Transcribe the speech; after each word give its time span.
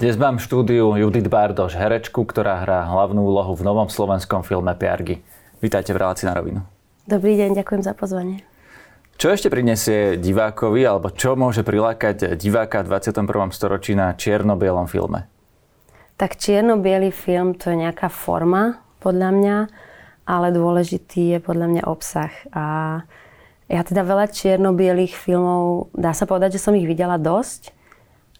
Dnes 0.00 0.16
mám 0.16 0.40
v 0.40 0.48
štúdiu 0.48 0.96
Judith 0.96 1.28
Bardoš, 1.28 1.76
herečku, 1.76 2.24
ktorá 2.24 2.64
hrá 2.64 2.88
hlavnú 2.88 3.20
úlohu 3.20 3.52
v 3.52 3.60
novom 3.60 3.84
slovenskom 3.92 4.40
filme 4.40 4.72
Piargy. 4.72 5.20
Vítajte 5.60 5.92
v 5.92 6.00
relácii 6.00 6.24
na 6.24 6.32
rovinu. 6.32 6.64
Dobrý 7.04 7.36
deň, 7.36 7.52
ďakujem 7.60 7.84
za 7.84 7.92
pozvanie. 7.92 8.40
Čo 9.20 9.28
ešte 9.28 9.52
prinesie 9.52 10.16
divákovi, 10.16 10.88
alebo 10.88 11.12
čo 11.12 11.36
môže 11.36 11.60
prilákať 11.60 12.32
diváka 12.40 12.80
v 12.80 12.96
21. 12.96 13.52
storočí 13.52 13.92
na 13.92 14.16
čierno-bielom 14.16 14.88
filme? 14.88 15.28
Tak 16.16 16.40
čierno-biely 16.40 17.12
film 17.12 17.52
to 17.52 17.68
je 17.68 17.84
nejaká 17.84 18.08
forma, 18.08 18.80
podľa 19.04 19.36
mňa, 19.36 19.56
ale 20.24 20.48
dôležitý 20.48 21.36
je 21.36 21.38
podľa 21.44 21.76
mňa 21.76 21.82
obsah. 21.84 22.32
A 22.56 22.64
ja 23.68 23.84
teda 23.84 24.00
veľa 24.00 24.32
čierno-bielých 24.32 25.12
filmov, 25.12 25.92
dá 25.92 26.16
sa 26.16 26.24
povedať, 26.24 26.56
že 26.56 26.64
som 26.64 26.72
ich 26.72 26.88
videla 26.88 27.20
dosť, 27.20 27.76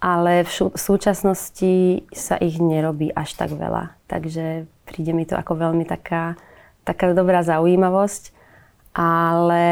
ale 0.00 0.48
v, 0.48 0.72
v 0.72 0.80
súčasnosti 0.80 2.02
sa 2.10 2.40
ich 2.40 2.56
nerobí 2.56 3.12
až 3.12 3.36
tak 3.36 3.52
veľa. 3.52 3.94
Takže 4.08 4.64
príde 4.88 5.12
mi 5.12 5.28
to 5.28 5.36
ako 5.36 5.60
veľmi 5.60 5.84
taká, 5.84 6.40
taká 6.88 7.12
dobrá 7.12 7.44
zaujímavosť. 7.44 8.40
Ale 8.90 9.66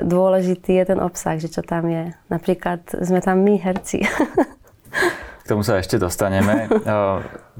dôležitý 0.00 0.80
je 0.80 0.84
ten 0.96 1.00
obsah, 1.02 1.36
že 1.36 1.52
čo 1.52 1.60
tam 1.60 1.92
je. 1.92 2.16
Napríklad 2.32 2.88
sme 3.04 3.20
tam 3.20 3.44
my, 3.44 3.60
herci. 3.60 4.00
K 5.44 5.54
tomu 5.54 5.62
sa 5.62 5.78
ešte 5.78 6.00
dostaneme. 6.00 6.66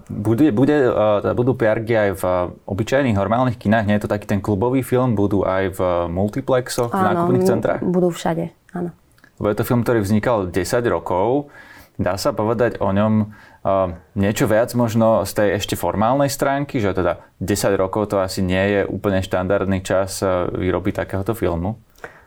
Bude, 0.06 0.52
bude, 0.55 0.92
budú 1.34 1.56
piargy 1.56 1.97
aj 1.97 2.11
v 2.20 2.25
obyčajných 2.69 3.16
normálnych 3.16 3.59
kinách? 3.59 3.86
Nie 3.88 3.97
je 3.98 4.05
to 4.06 4.12
taký 4.12 4.28
ten 4.28 4.45
klubový 4.45 4.84
film? 4.84 5.16
Budú 5.16 5.42
aj 5.42 5.73
v 5.73 5.80
multiplexoch, 6.12 6.92
v 6.92 7.00
nákupných 7.00 7.42
centrách? 7.48 7.80
budú 7.83 8.12
všade, 8.12 8.52
áno. 8.77 8.92
Lebo 9.41 9.47
je 9.50 9.56
to 9.56 9.64
film, 9.66 9.83
ktorý 9.83 10.05
vznikal 10.05 10.52
10 10.52 10.62
rokov. 10.92 11.50
Dá 11.96 12.20
sa 12.20 12.36
povedať 12.36 12.77
o 12.84 12.92
ňom 12.92 13.12
uh, 13.24 13.96
niečo 14.12 14.45
viac 14.45 14.69
možno 14.77 15.25
z 15.25 15.33
tej 15.33 15.48
ešte 15.56 15.80
formálnej 15.80 16.28
stránky, 16.28 16.77
že 16.77 16.92
teda 16.92 17.25
10 17.41 17.72
rokov 17.80 18.12
to 18.12 18.20
asi 18.20 18.44
nie 18.44 18.61
je 18.61 18.80
úplne 18.84 19.25
štandardný 19.25 19.80
čas 19.80 20.20
uh, 20.20 20.44
výroby 20.52 20.92
takéhoto 20.92 21.33
filmu? 21.33 21.80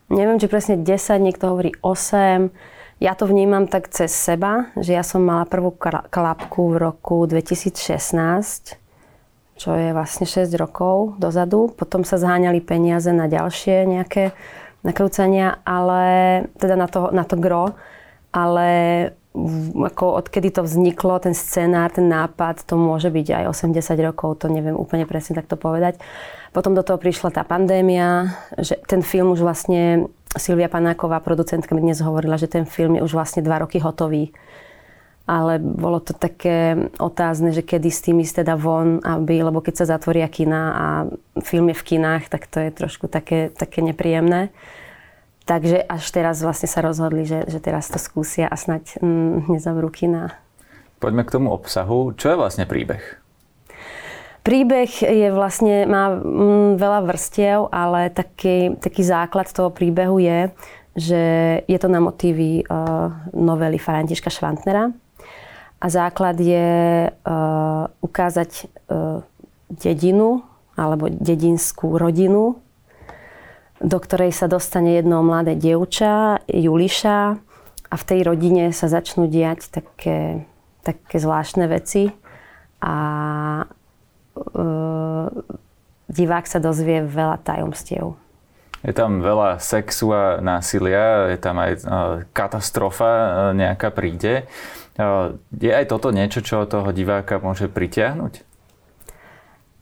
Neviem, 0.10 0.42
či 0.42 0.50
presne 0.50 0.82
10, 0.82 1.22
niekto 1.22 1.54
hovorí 1.54 1.78
8. 1.86 2.50
Ja 3.00 3.14
to 3.14 3.30
vnímam 3.30 3.70
tak 3.70 3.94
cez 3.94 4.10
seba, 4.10 4.74
že 4.74 4.98
ja 4.98 5.06
som 5.06 5.22
mala 5.22 5.46
prvú 5.46 5.72
klapku 6.10 6.74
v 6.74 6.90
roku 6.90 7.30
2016, 7.30 8.74
čo 9.54 9.70
je 9.78 9.94
vlastne 9.94 10.26
6 10.26 10.50
rokov 10.58 11.22
dozadu. 11.22 11.70
Potom 11.78 12.02
sa 12.02 12.18
zháňali 12.18 12.58
peniaze 12.60 13.14
na 13.14 13.30
ďalšie 13.30 13.86
nejaké 13.86 14.34
nakrúcania, 14.82 15.62
ale 15.62 16.02
teda 16.58 16.74
na 16.74 16.88
to, 16.90 17.14
na 17.14 17.22
to 17.22 17.38
gro, 17.38 17.78
ale 18.34 18.68
ako 19.78 20.26
odkedy 20.26 20.50
to 20.50 20.66
vzniklo, 20.66 21.22
ten 21.22 21.38
scenár, 21.38 21.94
ten 21.94 22.10
nápad, 22.10 22.66
to 22.66 22.74
môže 22.74 23.14
byť 23.14 23.28
aj 23.30 23.44
80 23.54 23.94
rokov, 24.02 24.42
to 24.42 24.50
neviem 24.50 24.74
úplne 24.74 25.06
presne 25.06 25.38
takto 25.38 25.54
povedať. 25.54 26.02
Potom 26.50 26.74
do 26.74 26.82
toho 26.82 26.98
prišla 26.98 27.30
tá 27.30 27.46
pandémia, 27.46 28.34
že 28.58 28.74
ten 28.90 29.06
film 29.06 29.38
už 29.38 29.46
vlastne, 29.46 30.10
Silvia 30.34 30.66
Panáková, 30.66 31.22
producentka 31.22 31.78
mi 31.78 31.86
dnes 31.86 32.02
hovorila, 32.02 32.42
že 32.42 32.50
ten 32.50 32.66
film 32.66 32.98
je 32.98 33.06
už 33.06 33.14
vlastne 33.14 33.46
dva 33.46 33.62
roky 33.62 33.78
hotový. 33.78 34.34
Ale 35.30 35.62
bolo 35.62 36.02
to 36.02 36.18
také 36.18 36.90
otázne, 36.98 37.54
že 37.54 37.62
kedy 37.62 37.90
s 37.94 38.02
tým 38.02 38.18
ísť 38.26 38.42
teda 38.42 38.58
von, 38.58 38.98
aby, 39.06 39.46
lebo 39.46 39.62
keď 39.62 39.86
sa 39.86 39.94
zatvoria 39.94 40.26
kina 40.26 40.62
a 40.74 40.86
film 41.46 41.70
je 41.70 41.78
v 41.78 41.86
kinách, 41.86 42.34
tak 42.34 42.50
to 42.50 42.58
je 42.58 42.74
trošku 42.74 43.06
také, 43.06 43.54
také 43.54 43.86
nepríjemné. 43.86 44.50
Takže 45.46 45.82
až 45.82 46.04
teraz 46.14 46.42
vlastne 46.42 46.70
sa 46.70 46.80
rozhodli, 46.86 47.26
že, 47.26 47.48
že 47.50 47.58
teraz 47.58 47.90
to 47.90 47.98
skúsia 47.98 48.46
a 48.46 48.54
snať 48.54 49.02
mm, 49.02 49.50
nezavrú 49.50 49.90
kina. 49.90 50.38
Poďme 51.00 51.24
k 51.26 51.34
tomu 51.34 51.50
obsahu. 51.56 52.12
Čo 52.14 52.36
je 52.36 52.40
vlastne 52.40 52.66
príbeh? 52.68 53.02
Príbeh 54.44 54.92
je 55.04 55.30
vlastne, 55.36 55.84
má 55.88 56.16
mm, 56.16 56.80
veľa 56.80 57.00
vrstiev, 57.08 57.72
ale 57.72 58.12
taký, 58.12 58.78
taký 58.80 59.04
základ 59.04 59.52
toho 59.52 59.72
príbehu 59.72 60.20
je, 60.20 60.52
že 60.96 61.24
je 61.64 61.78
to 61.80 61.88
na 61.88 62.04
motívy 62.04 62.64
uh, 62.68 63.14
novely 63.32 63.80
Františka 63.80 64.32
Švantnera. 64.32 64.92
A 65.80 65.86
základ 65.88 66.36
je 66.36 67.08
uh, 67.08 67.84
ukázať 68.04 68.68
uh, 68.92 69.24
dedinu 69.72 70.44
alebo 70.76 71.08
dedinskú 71.12 71.96
rodinu, 72.00 72.60
do 73.80 73.98
ktorej 74.00 74.36
sa 74.36 74.52
dostane 74.52 75.00
jedno 75.00 75.24
mladé 75.24 75.56
dievča, 75.56 76.44
Juliša, 76.48 77.40
a 77.90 77.96
v 77.98 78.04
tej 78.06 78.20
rodine 78.22 78.70
sa 78.70 78.86
začnú 78.86 79.26
diať 79.26 79.74
také, 79.74 80.46
také 80.86 81.18
zvláštne 81.18 81.66
veci 81.66 82.14
a 82.86 82.96
e, 83.66 84.66
divák 86.06 86.46
sa 86.46 86.62
dozvie 86.62 87.02
veľa 87.02 87.42
tajomstiev. 87.42 88.14
Je 88.80 88.94
tam 88.96 89.20
veľa 89.20 89.60
sexu 89.60 90.14
a 90.16 90.40
násilia, 90.40 91.34
je 91.34 91.38
tam 91.42 91.58
aj 91.58 91.72
e, 91.74 91.80
katastrofa 92.30 93.12
e, 93.12 93.30
nejaká 93.58 93.90
príde. 93.90 94.46
E, 94.46 95.04
je 95.58 95.72
aj 95.74 95.90
toto 95.90 96.14
niečo, 96.14 96.46
čo 96.46 96.70
toho 96.70 96.94
diváka 96.94 97.42
môže 97.42 97.66
pritiahnuť? 97.68 98.49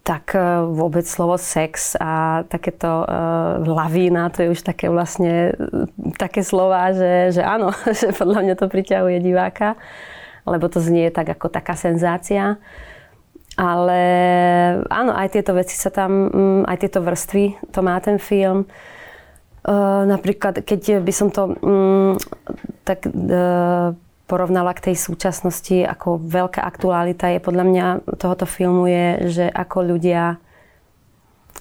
Tak 0.08 0.40
e, 0.40 0.40
vôbec 0.72 1.04
slovo 1.04 1.36
sex 1.36 2.00
a 2.00 2.48
takéto 2.48 3.04
uh, 3.04 3.60
lavína, 3.60 4.32
to 4.32 4.48
je 4.48 4.56
už 4.56 4.64
také 4.64 4.88
vlastne 4.88 5.52
také 6.16 6.48
slova, 6.48 6.96
že, 6.96 7.36
že 7.36 7.44
áno, 7.44 7.76
že 8.00 8.16
podľa 8.16 8.48
mňa 8.48 8.56
to 8.56 8.72
priťahuje 8.72 9.20
diváka, 9.20 9.76
lebo 10.48 10.72
to 10.72 10.80
znie 10.80 11.12
tak 11.12 11.28
ako 11.28 11.52
taká 11.52 11.76
senzácia. 11.76 12.56
Ale 13.60 14.00
áno, 14.88 15.12
aj 15.18 15.34
tieto 15.34 15.52
veci 15.52 15.76
sa 15.76 15.92
tam, 15.92 16.32
mm, 16.32 16.62
aj 16.72 16.78
tieto 16.78 17.04
vrstvy, 17.04 17.74
to 17.76 17.80
má 17.84 18.00
ten 18.00 18.16
film. 18.16 18.64
Uh, 19.68 20.08
napríklad, 20.08 20.64
keď 20.64 21.04
by 21.04 21.12
som 21.12 21.28
to 21.34 21.52
um, 21.60 22.16
tak 22.88 23.04
uh, 23.12 23.92
porovnala 24.28 24.76
k 24.76 24.92
tej 24.92 24.96
súčasnosti, 25.00 25.88
ako 25.88 26.20
veľká 26.20 26.60
aktualita 26.60 27.32
je 27.32 27.40
podľa 27.40 27.66
mňa 27.66 27.86
tohoto 28.20 28.44
filmu 28.44 28.86
je, 28.92 29.08
že 29.32 29.46
ako 29.48 29.96
ľudia 29.96 30.36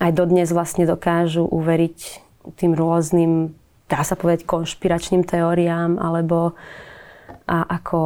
aj 0.03 0.11
dodnes 0.13 0.51
vlastne 0.51 0.85
dokážu 0.85 1.47
uveriť 1.47 1.99
tým 2.59 2.77
rôznym, 2.77 3.55
dá 3.87 4.03
sa 4.03 4.19
povedať, 4.19 4.45
konšpiračným 4.45 5.25
teóriám, 5.25 5.97
alebo 5.97 6.59
a 7.47 7.79
ako, 7.79 8.03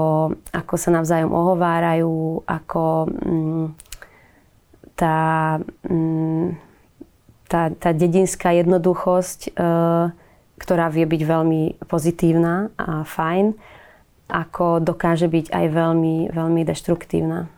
ako 0.53 0.75
sa 0.77 0.93
navzájom 0.93 1.33
ohovárajú, 1.33 2.45
ako 2.45 3.09
mm, 3.09 3.67
tá, 4.93 5.57
mm, 5.89 6.47
tá, 7.49 7.73
tá 7.73 7.91
dedinská 7.97 8.53
jednoduchosť, 8.61 9.41
e, 9.49 9.51
ktorá 10.61 10.93
vie 10.93 11.09
byť 11.09 11.23
veľmi 11.25 11.63
pozitívna 11.89 12.69
a 12.77 13.01
fajn, 13.09 13.57
ako 14.31 14.81
dokáže 14.81 15.27
byť 15.27 15.51
aj 15.51 15.67
veľmi, 15.75 16.17
veľmi 16.31 16.63
deštruktívna. 16.65 17.51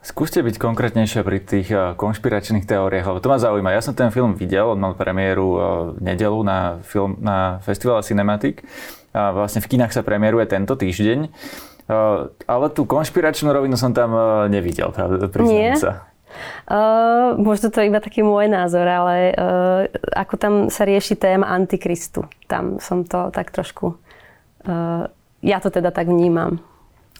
Skúste 0.00 0.40
byť 0.40 0.56
konkrétnejšie 0.56 1.20
pri 1.20 1.38
tých 1.44 1.68
eh, 1.68 1.92
konšpiračných 1.92 2.64
teóriách, 2.64 3.06
lebo 3.12 3.20
to 3.20 3.28
ma 3.28 3.36
zaujíma. 3.36 3.76
Ja 3.76 3.84
som 3.84 3.92
ten 3.92 4.08
film 4.08 4.32
videl, 4.32 4.72
on 4.72 4.80
mal 4.80 4.96
premiéru 4.96 5.48
eh, 5.54 5.62
v 5.92 5.98
nedelu 6.00 6.40
na, 6.40 6.80
film, 6.80 7.20
na 7.20 7.60
festivale 7.60 8.00
Cinematic. 8.00 8.64
A 9.12 9.34
vlastne 9.34 9.60
v 9.60 9.68
kinách 9.76 9.92
sa 9.92 10.06
premiéruje 10.06 10.48
tento 10.48 10.72
týždeň. 10.72 11.28
Eh, 11.28 12.18
ale 12.48 12.66
tú 12.72 12.88
konšpiračnú 12.88 13.52
rovinu 13.52 13.76
som 13.76 13.92
tam 13.92 14.16
nevidel, 14.48 14.88
priznám 15.28 15.76
sa. 15.76 15.92
Uh, 16.70 17.34
možno 17.42 17.74
to 17.74 17.82
je 17.82 17.90
iba 17.90 17.98
taký 17.98 18.22
môj 18.22 18.46
názor, 18.46 18.86
ale 18.86 19.34
uh, 19.34 19.90
ako 20.14 20.34
tam 20.38 20.54
sa 20.70 20.86
rieši 20.86 21.18
téma 21.18 21.50
Antikristu. 21.50 22.22
Tam 22.46 22.78
som 22.78 23.02
to 23.02 23.34
tak 23.34 23.50
trošku 23.50 23.98
uh, 23.98 25.10
ja 25.40 25.58
to 25.60 25.72
teda 25.72 25.90
tak 25.92 26.08
vnímam. 26.08 26.60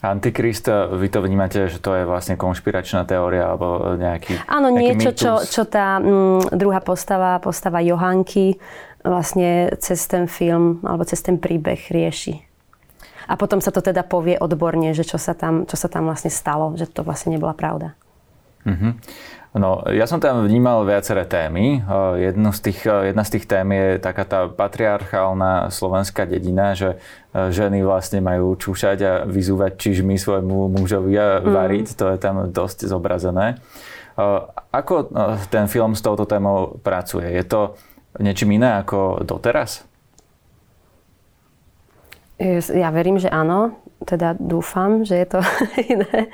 Antikrist, 0.00 0.64
vy 0.96 1.08
to 1.12 1.20
vnímate, 1.20 1.69
že 1.69 1.76
to 1.76 1.93
je 1.93 2.08
vlastne 2.08 2.40
konšpiračná 2.40 3.05
teória 3.05 3.52
alebo 3.52 4.00
nejaký 4.00 4.32
Áno, 4.49 4.72
niečo, 4.72 5.12
čo, 5.12 5.32
čo 5.44 5.69
tá 5.69 6.00
m, 6.00 6.40
mm, 6.40 6.56
druhá 6.56 6.81
postava, 6.81 7.37
postava 7.37 7.84
Johanky 7.84 8.56
vlastne 9.05 9.76
cez 9.76 10.00
ten 10.08 10.25
film 10.25 10.81
alebo 10.88 11.05
cez 11.05 11.20
ten 11.20 11.37
príbeh 11.37 11.93
rieši. 11.93 12.40
A 13.28 13.37
potom 13.37 13.61
sa 13.61 13.69
to 13.69 13.84
teda 13.84 14.00
povie 14.00 14.40
odborne, 14.40 14.96
že 14.96 15.05
čo 15.05 15.20
sa 15.20 15.37
tam, 15.37 15.69
čo 15.69 15.76
sa 15.76 15.93
tam 15.93 16.08
vlastne 16.08 16.32
stalo, 16.32 16.73
že 16.81 16.88
to 16.88 17.05
vlastne 17.05 17.37
nebola 17.37 17.52
pravda. 17.52 17.93
Uh-huh. 18.64 18.96
No, 19.50 19.82
ja 19.91 20.06
som 20.06 20.23
tam 20.23 20.47
vnímal 20.47 20.87
viaceré 20.87 21.26
témy. 21.26 21.82
Jedno 22.23 22.55
z 22.55 22.70
tých, 22.70 22.87
jedna 22.87 23.26
z 23.26 23.31
tých 23.35 23.50
tém 23.50 23.67
je 23.75 23.99
taká 23.99 24.23
tá 24.23 24.41
patriarchálna 24.47 25.75
slovenská 25.75 26.23
dedina, 26.23 26.79
že 26.79 27.02
e, 27.35 27.50
ženy 27.50 27.82
vlastne 27.82 28.23
majú 28.23 28.55
čúšať 28.55 28.99
a 29.02 29.12
vyzúvať 29.26 29.75
čižmy 29.75 30.14
svojmu 30.14 30.70
mužovi 30.70 31.19
a 31.19 31.43
mhm. 31.43 31.50
variť. 31.50 31.87
Mm. 31.91 31.97
To 31.99 32.05
je 32.14 32.19
tam 32.23 32.37
dosť 32.47 32.79
zobrazené. 32.87 33.58
Ako 34.70 35.11
e, 35.11 35.35
ten 35.50 35.67
film 35.67 35.99
s 35.99 36.02
touto 36.06 36.31
témou 36.31 36.79
pracuje? 36.79 37.26
Je 37.26 37.43
to 37.43 37.75
niečím 38.23 38.55
iné 38.55 38.79
ako 38.79 39.26
doteraz? 39.26 39.82
Ja 42.70 42.94
verím, 42.94 43.19
že 43.19 43.29
áno. 43.29 43.75
teda 44.00 44.32
dúfam, 44.38 45.05
že 45.05 45.19
je 45.20 45.26
to 45.26 45.41
iné. 45.99 46.31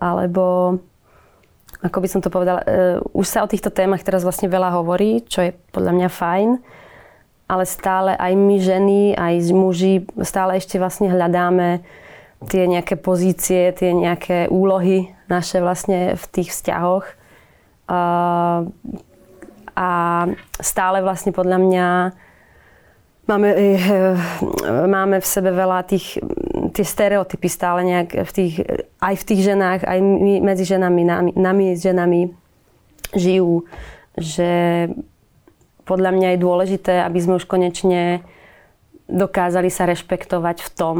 Alebo 0.00 0.78
ako 1.80 1.98
by 2.04 2.08
som 2.08 2.20
to 2.20 2.28
povedala, 2.28 2.60
uh, 2.60 3.00
už 3.16 3.26
sa 3.26 3.44
o 3.44 3.50
týchto 3.50 3.72
témach 3.72 4.04
teraz 4.04 4.24
vlastne 4.24 4.52
veľa 4.52 4.76
hovorí, 4.80 5.24
čo 5.24 5.44
je 5.44 5.56
podľa 5.72 5.92
mňa 5.96 6.08
fajn, 6.12 6.50
ale 7.50 7.64
stále 7.66 8.12
aj 8.14 8.32
my 8.36 8.56
ženy, 8.62 9.00
aj 9.18 9.34
muži, 9.50 10.06
stále 10.22 10.60
ešte 10.60 10.78
vlastne 10.78 11.10
hľadáme 11.10 11.82
tie 12.48 12.64
nejaké 12.64 12.96
pozície, 12.96 13.74
tie 13.76 13.92
nejaké 13.92 14.48
úlohy 14.48 15.12
naše 15.28 15.60
vlastne 15.60 16.16
v 16.16 16.24
tých 16.30 16.52
vzťahoch. 16.52 17.04
Uh, 17.90 18.70
a 19.80 19.90
stále 20.60 21.00
vlastne 21.00 21.32
podľa 21.32 21.58
mňa 21.58 21.86
máme, 23.30 23.50
eh, 23.54 24.18
máme 24.90 25.22
v 25.22 25.26
sebe 25.26 25.54
veľa 25.54 25.86
tých, 25.86 26.18
tie 26.74 26.84
stereotypy 26.84 27.46
stále 27.46 27.86
nejak 27.86 28.26
v 28.26 28.32
tých, 28.34 28.54
aj 28.98 29.14
v 29.14 29.26
tých 29.26 29.40
ženách, 29.46 29.80
aj 29.86 29.98
my, 30.02 30.34
medzi 30.42 30.66
ženami, 30.66 31.02
nami, 31.06 31.30
nami 31.38 31.64
s 31.78 31.86
ženami 31.86 32.34
žijú, 33.14 33.62
že 34.18 34.50
podľa 35.86 36.10
mňa 36.14 36.28
je 36.34 36.44
dôležité, 36.44 36.94
aby 37.02 37.18
sme 37.18 37.38
už 37.38 37.46
konečne 37.46 38.22
dokázali 39.10 39.70
sa 39.70 39.90
rešpektovať 39.90 40.62
v 40.62 40.70
tom, 40.74 40.96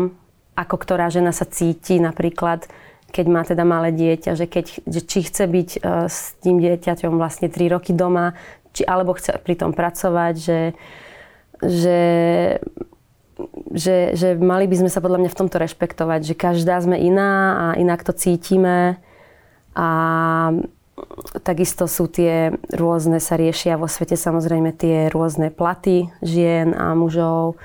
ako 0.58 0.76
ktorá 0.82 1.06
žena 1.14 1.30
sa 1.30 1.46
cíti 1.46 2.02
napríklad, 2.02 2.66
keď 3.14 3.26
má 3.30 3.42
teda 3.46 3.62
malé 3.62 3.94
dieťa, 3.94 4.34
že, 4.34 4.46
keď, 4.50 4.66
že 4.86 5.00
či 5.06 5.26
chce 5.26 5.46
byť 5.46 5.70
uh, 5.78 6.06
s 6.10 6.34
tým 6.42 6.58
dieťaťom 6.58 7.14
vlastne 7.18 7.46
3 7.46 7.70
roky 7.70 7.94
doma, 7.94 8.34
či 8.74 8.82
alebo 8.82 9.14
chce 9.14 9.38
pri 9.42 9.54
tom 9.58 9.70
pracovať, 9.74 10.34
že, 10.38 10.58
že, 11.64 12.02
že, 13.72 13.96
že 14.16 14.28
mali 14.36 14.64
by 14.68 14.76
sme 14.84 14.90
sa 14.90 15.04
podľa 15.04 15.24
mňa 15.24 15.30
v 15.32 15.38
tomto 15.38 15.56
rešpektovať, 15.60 16.20
že 16.24 16.34
každá 16.34 16.80
sme 16.80 16.96
iná 16.96 17.32
a 17.56 17.66
inak 17.80 18.04
to 18.04 18.12
cítime 18.16 19.00
a 19.76 19.88
takisto 21.40 21.88
sú 21.88 22.08
tie 22.08 22.52
rôzne, 22.72 23.20
sa 23.22 23.36
riešia 23.36 23.80
vo 23.80 23.88
svete 23.88 24.16
samozrejme 24.16 24.74
tie 24.76 25.08
rôzne 25.08 25.48
platy 25.52 26.12
žien 26.20 26.76
a 26.76 26.92
mužov. 26.92 27.56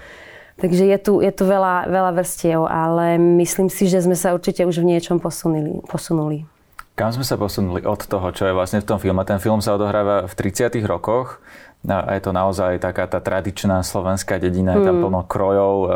Takže 0.55 0.87
je 0.87 0.97
tu, 1.03 1.19
je 1.19 1.31
tu 1.35 1.43
veľa, 1.43 1.91
veľa 1.91 2.11
vrstiev, 2.15 2.63
ale 2.63 3.19
myslím 3.19 3.67
si, 3.67 3.91
že 3.91 3.99
sme 3.99 4.15
sa 4.15 4.31
určite 4.31 4.63
už 4.63 4.79
v 4.79 4.95
niečom 4.95 5.19
posunuli. 5.19 5.83
posunuli. 5.83 6.47
Kam 6.95 7.11
sme 7.11 7.27
sa 7.27 7.35
posunuli 7.35 7.83
od 7.83 8.07
toho, 8.07 8.31
čo 8.31 8.47
je 8.47 8.55
vlastne 8.55 8.79
v 8.79 8.87
tom 8.87 9.03
filme? 9.03 9.19
Ten 9.27 9.43
film 9.43 9.59
sa 9.59 9.75
odohráva 9.75 10.31
v 10.31 10.33
30. 10.33 10.79
rokoch 10.87 11.43
a 11.85 12.11
je 12.17 12.21
to 12.21 12.31
naozaj 12.33 12.81
taká 12.81 13.05
tá 13.05 13.21
tradičná 13.21 13.85
slovenská 13.85 14.41
dedina, 14.41 14.77
je 14.77 14.89
tam 14.89 14.99
hmm. 14.99 15.03
plno 15.05 15.21
krojov 15.29 15.75
e, 15.75 15.87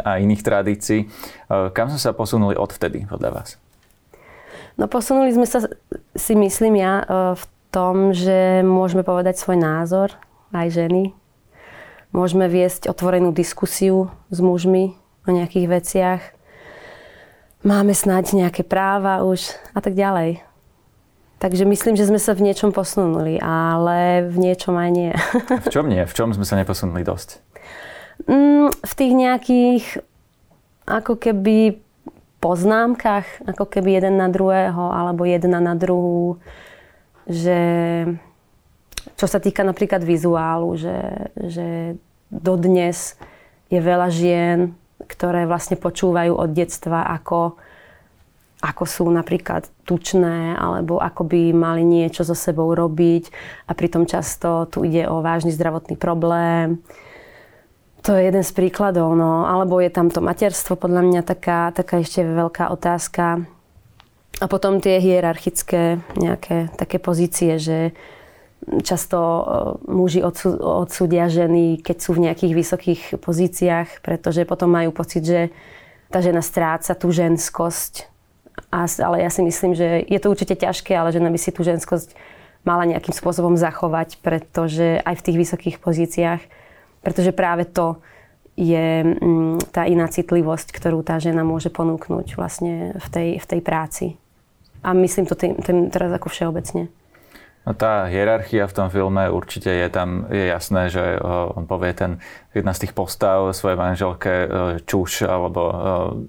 a 0.00 0.16
iných 0.16 0.42
tradícií. 0.42 1.00
E, 1.04 1.06
kam 1.76 1.92
sme 1.92 2.00
sa 2.00 2.16
posunuli 2.16 2.56
odvtedy, 2.56 3.04
podľa 3.04 3.30
vás? 3.30 3.48
No 4.80 4.88
posunuli 4.88 5.32
sme 5.32 5.44
sa, 5.44 5.64
si 6.16 6.32
myslím 6.32 6.80
ja, 6.80 6.94
e, 7.00 7.04
v 7.36 7.44
tom, 7.68 8.16
že 8.16 8.64
môžeme 8.64 9.04
povedať 9.04 9.36
svoj 9.36 9.60
názor, 9.60 10.16
aj 10.56 10.72
ženy. 10.72 11.12
Môžeme 12.16 12.48
viesť 12.48 12.88
otvorenú 12.88 13.34
diskusiu 13.34 14.08
s 14.32 14.40
mužmi 14.40 14.96
o 15.26 15.30
nejakých 15.34 15.66
veciach 15.68 16.22
máme 17.66 17.90
snáď 17.90 18.46
nejaké 18.46 18.62
práva 18.62 19.26
už 19.26 19.50
a 19.74 19.82
tak 19.82 19.98
ďalej. 19.98 20.38
Takže 21.36 21.68
myslím, 21.68 22.00
že 22.00 22.08
sme 22.08 22.16
sa 22.16 22.32
v 22.32 22.48
niečom 22.48 22.72
posunuli, 22.72 23.36
ale 23.36 24.24
v 24.24 24.36
niečom 24.40 24.72
aj 24.72 24.90
nie. 24.90 25.12
v 25.66 25.68
čom 25.68 25.84
nie? 25.84 26.00
V 26.08 26.14
čom 26.16 26.32
sme 26.32 26.48
sa 26.48 26.56
neposunuli 26.56 27.04
dosť? 27.04 27.44
Mm, 28.24 28.72
v 28.72 28.92
tých 28.96 29.12
nejakých 29.12 29.84
ako 30.88 31.20
keby 31.20 31.76
poznámkach, 32.40 33.44
ako 33.44 33.68
keby 33.68 34.00
jeden 34.00 34.16
na 34.16 34.32
druhého, 34.32 34.92
alebo 34.92 35.28
jedna 35.28 35.60
na 35.60 35.76
druhú, 35.76 36.40
že 37.28 37.58
čo 39.18 39.26
sa 39.26 39.42
týka 39.42 39.66
napríklad 39.66 40.00
vizuálu, 40.00 40.78
že, 40.78 41.28
že 41.36 41.98
dodnes 42.30 43.18
je 43.68 43.80
veľa 43.82 44.08
žien, 44.08 44.58
ktoré 45.04 45.44
vlastne 45.44 45.76
počúvajú 45.76 46.32
od 46.32 46.50
detstva, 46.54 47.06
ako, 47.18 47.58
ako 48.66 48.84
sú 48.84 49.04
napríklad 49.14 49.70
tučné, 49.86 50.58
alebo 50.58 50.98
ako 50.98 51.22
by 51.22 51.54
mali 51.54 51.86
niečo 51.86 52.26
so 52.26 52.34
sebou 52.34 52.74
robiť 52.74 53.30
a 53.70 53.72
pritom 53.78 54.10
často 54.10 54.66
tu 54.66 54.82
ide 54.82 55.06
o 55.06 55.22
vážny 55.22 55.54
zdravotný 55.54 55.94
problém. 55.94 56.82
To 58.02 58.14
je 58.14 58.26
jeden 58.26 58.42
z 58.42 58.52
príkladov, 58.54 59.14
no. 59.14 59.46
Alebo 59.46 59.78
je 59.82 59.90
tam 59.90 60.10
to 60.10 60.22
materstvo, 60.22 60.78
podľa 60.78 61.02
mňa 61.06 61.22
taká, 61.26 61.70
taká 61.74 62.02
ešte 62.02 62.22
veľká 62.22 62.70
otázka. 62.70 63.46
A 64.36 64.46
potom 64.50 64.82
tie 64.82 64.98
hierarchické 64.98 66.02
nejaké 66.14 66.70
také 66.74 66.98
pozície, 67.02 67.58
že 67.58 67.94
Často 68.66 69.18
e, 69.20 69.44
muži 69.94 70.26
odsúdia 70.58 71.30
ženy, 71.30 71.78
keď 71.78 71.96
sú 72.02 72.18
v 72.18 72.26
nejakých 72.26 72.52
vysokých 72.56 73.02
pozíciách, 73.22 74.02
pretože 74.02 74.42
potom 74.42 74.74
majú 74.74 74.90
pocit, 74.90 75.22
že 75.22 75.40
tá 76.10 76.18
žena 76.18 76.42
stráca 76.42 76.98
tú 76.98 77.14
ženskosť. 77.14 78.10
A, 78.76 78.84
ale 78.84 79.24
ja 79.24 79.32
si 79.32 79.40
myslím, 79.40 79.72
že 79.72 80.04
je 80.04 80.18
to 80.20 80.28
určite 80.28 80.60
ťažké, 80.60 80.92
ale 80.92 81.08
žena 81.08 81.32
by 81.32 81.40
si 81.40 81.48
tú 81.48 81.64
ženskosť 81.64 82.12
mala 82.60 82.84
nejakým 82.84 83.16
spôsobom 83.16 83.56
zachovať, 83.56 84.20
pretože 84.20 85.00
aj 85.00 85.14
v 85.16 85.24
tých 85.24 85.40
vysokých 85.40 85.76
pozíciách, 85.80 86.42
pretože 87.00 87.32
práve 87.32 87.64
to 87.64 87.96
je 88.58 89.16
mm, 89.16 89.72
tá 89.72 89.88
iná 89.88 90.04
citlivosť, 90.10 90.76
ktorú 90.76 91.00
tá 91.00 91.16
žena 91.16 91.40
môže 91.40 91.72
ponúknuť 91.72 92.36
vlastne 92.36 92.92
v 93.00 93.08
tej, 93.08 93.28
v 93.40 93.46
tej 93.48 93.60
práci. 93.64 94.06
A 94.84 94.92
myslím 94.92 95.24
to 95.24 95.38
tým, 95.38 95.56
tým 95.56 95.88
teraz 95.88 96.12
ako 96.12 96.28
všeobecne. 96.28 96.92
No 97.66 97.74
tá 97.74 98.06
hierarchia 98.06 98.70
v 98.70 98.76
tom 98.78 98.88
filme 98.94 99.26
určite 99.26 99.66
je 99.66 99.90
tam, 99.90 100.30
je 100.30 100.54
jasné, 100.54 100.86
že 100.86 101.18
on 101.26 101.66
povie 101.66 101.90
ten, 101.98 102.22
jedna 102.54 102.70
z 102.70 102.86
tých 102.86 102.94
postav 102.94 103.50
svojej 103.50 103.74
manželke 103.74 104.46
čuš, 104.86 105.26
alebo 105.26 105.66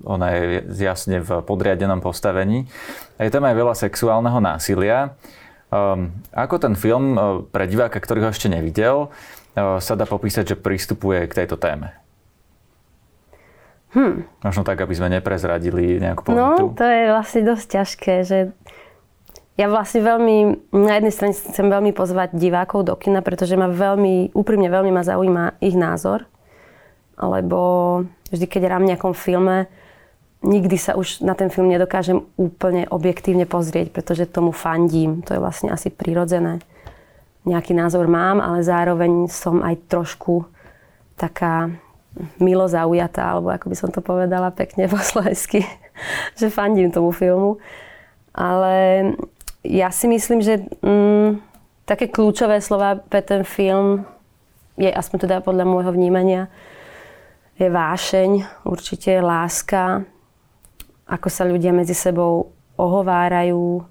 ona 0.01 0.33
je 0.33 0.65
jasne 0.81 1.21
v 1.21 1.45
podriadenom 1.45 2.01
postavení. 2.01 2.65
A 3.21 3.29
je 3.29 3.29
tam 3.29 3.45
aj 3.45 3.53
veľa 3.53 3.77
sexuálneho 3.77 4.41
násilia. 4.41 5.13
Um, 5.69 6.25
ako 6.33 6.57
ten 6.57 6.73
film 6.73 7.13
pre 7.53 7.69
diváka, 7.69 8.01
ktorý 8.01 8.25
ho 8.25 8.33
ešte 8.33 8.49
nevidel, 8.49 9.13
sa 9.53 9.93
dá 9.93 10.09
popísať, 10.09 10.53
že 10.53 10.57
pristupuje 10.57 11.21
k 11.29 11.45
tejto 11.45 11.61
téme? 11.61 11.93
Hm. 13.93 14.25
Možno 14.41 14.61
tak, 14.65 14.81
aby 14.81 14.93
sme 14.93 15.13
neprezradili 15.13 16.01
nejakú 16.01 16.33
pointu. 16.33 16.65
No, 16.69 16.73
to 16.73 16.85
je 16.85 17.03
vlastne 17.13 17.41
dosť 17.45 17.65
ťažké, 17.77 18.15
že 18.25 18.37
ja 19.57 19.66
vlastne 19.66 20.06
veľmi, 20.06 20.69
na 20.69 21.02
jednej 21.02 21.14
strane 21.14 21.33
chcem 21.33 21.66
veľmi 21.66 21.90
pozvať 21.90 22.37
divákov 22.37 22.85
do 22.85 22.94
kina, 22.94 23.26
pretože 23.26 23.57
ma 23.57 23.66
veľmi, 23.66 24.37
úprimne 24.37 24.69
veľmi 24.69 24.94
ma 24.94 25.02
zaujíma 25.02 25.57
ich 25.66 25.73
názor. 25.73 26.30
Lebo 27.18 27.57
vždy, 28.30 28.45
keď 28.45 28.61
hrám 28.69 28.85
v 28.85 28.90
nejakom 28.94 29.14
filme, 29.18 29.66
nikdy 30.45 30.78
sa 30.78 30.94
už 30.94 31.26
na 31.26 31.33
ten 31.33 31.49
film 31.49 31.73
nedokážem 31.73 32.21
úplne 32.37 32.85
objektívne 32.94 33.49
pozrieť, 33.49 33.90
pretože 33.90 34.30
tomu 34.30 34.54
fandím. 34.54 35.26
To 35.26 35.33
je 35.33 35.42
vlastne 35.42 35.73
asi 35.73 35.90
prirodzené. 35.90 36.61
Nejaký 37.49 37.73
názor 37.73 38.06
mám, 38.06 38.37
ale 38.37 38.61
zároveň 38.61 39.26
som 39.26 39.66
aj 39.66 39.90
trošku 39.90 40.45
taká 41.18 41.73
milo 42.37 42.69
zaujatá, 42.69 43.33
alebo 43.33 43.49
ako 43.49 43.73
by 43.73 43.76
som 43.78 43.90
to 43.90 44.06
povedala 44.06 44.54
pekne 44.54 44.85
po 44.85 45.02
slovensky, 45.09 45.66
že 46.37 46.54
fandím 46.54 46.94
tomu 46.94 47.09
filmu. 47.09 47.57
Ale 48.37 49.18
ja 49.66 49.90
si 49.90 50.06
myslím, 50.06 50.40
že 50.44 50.61
mm, 50.81 51.42
také 51.87 52.11
kľúčové 52.11 52.59
slova 52.61 52.99
pre 52.99 53.23
ten 53.23 53.42
film 53.47 54.06
je, 54.78 54.92
aspoň 54.92 55.18
teda 55.26 55.37
podľa 55.42 55.66
môjho 55.66 55.92
vnímania, 55.92 56.52
je 57.57 57.66
vášeň, 57.66 58.45
určite 58.69 59.18
láska, 59.18 60.06
ako 61.09 61.28
sa 61.31 61.44
ľudia 61.49 61.73
medzi 61.73 61.97
sebou 61.97 62.54
ohovárajú, 62.78 63.81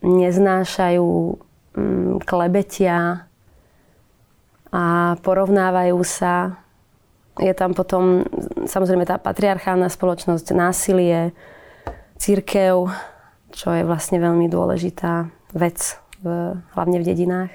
neznášajú, 0.00 1.08
mm, 1.76 2.24
klebetia 2.24 3.28
a 4.72 4.84
porovnávajú 5.20 6.00
sa. 6.00 6.56
Je 7.36 7.52
tam 7.52 7.76
potom 7.76 8.24
samozrejme 8.64 9.04
tá 9.04 9.20
patriarchálna 9.20 9.92
spoločnosť, 9.92 10.56
násilie, 10.56 11.36
církev, 12.16 12.88
čo 13.52 13.74
je 13.74 13.82
vlastne 13.86 14.18
veľmi 14.18 14.46
dôležitá 14.50 15.30
vec, 15.54 15.98
v, 16.22 16.56
hlavne 16.74 16.98
v 17.02 17.04
dedinách. 17.04 17.52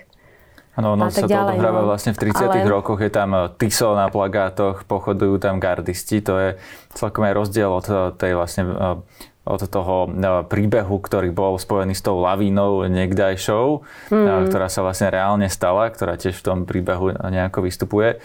Áno, 0.71 0.95
ono 0.95 1.11
sa 1.11 1.27
to 1.27 1.35
ďalej, 1.35 1.59
odohráva 1.59 1.81
no. 1.83 1.87
vlastne 1.91 2.15
v 2.15 2.31
30 2.31 2.47
ale... 2.47 2.63
rokoch, 2.63 2.99
je 3.03 3.11
tam 3.11 3.35
eh, 3.35 3.51
TISO 3.59 3.91
na 3.91 4.07
plagátoch, 4.07 4.87
pochodujú 4.87 5.35
tam 5.43 5.59
gardisti, 5.59 6.23
to 6.23 6.39
je 6.39 6.49
celkom 6.95 7.27
aj 7.27 7.33
rozdiel 7.35 7.67
od 7.67 7.87
eh, 7.91 7.97
tej 8.15 8.31
vlastne 8.39 8.63
eh, 8.71 8.95
od 9.41 9.61
toho 9.65 10.05
príbehu, 10.45 11.01
ktorý 11.01 11.33
bol 11.33 11.57
spojený 11.57 11.97
s 11.97 12.05
tou 12.05 12.21
lavínou 12.21 12.85
niekdajšou, 12.85 13.81
mm. 14.13 14.53
ktorá 14.53 14.69
sa 14.69 14.85
vlastne 14.85 15.09
reálne 15.09 15.49
stala, 15.49 15.89
ktorá 15.89 16.13
tiež 16.13 16.37
v 16.37 16.45
tom 16.45 16.57
príbehu 16.69 17.17
nejako 17.17 17.65
vystupuje. 17.65 18.21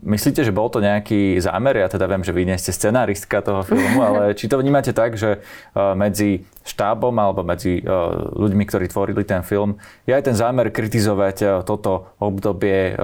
Myslíte, 0.00 0.40
že 0.40 0.56
bol 0.56 0.72
to 0.72 0.80
nejaký 0.80 1.36
zámer? 1.44 1.76
Ja 1.76 1.92
teda 1.92 2.08
viem, 2.08 2.24
že 2.24 2.32
vy 2.32 2.48
nie 2.48 2.56
ste 2.56 2.72
scenáristka 2.72 3.44
toho 3.44 3.60
filmu, 3.68 4.00
ale 4.00 4.32
či 4.32 4.48
to 4.48 4.56
vnímate 4.56 4.96
tak, 4.96 5.20
že 5.20 5.44
medzi 5.76 6.48
štábom 6.64 7.12
alebo 7.20 7.44
medzi 7.44 7.84
ľuďmi, 8.32 8.64
ktorí 8.64 8.88
tvorili 8.88 9.28
ten 9.28 9.44
film, 9.44 9.76
je 10.08 10.16
aj 10.16 10.32
ten 10.32 10.36
zámer 10.40 10.72
kritizovať 10.72 11.68
toto 11.68 12.16
obdobie 12.16 12.96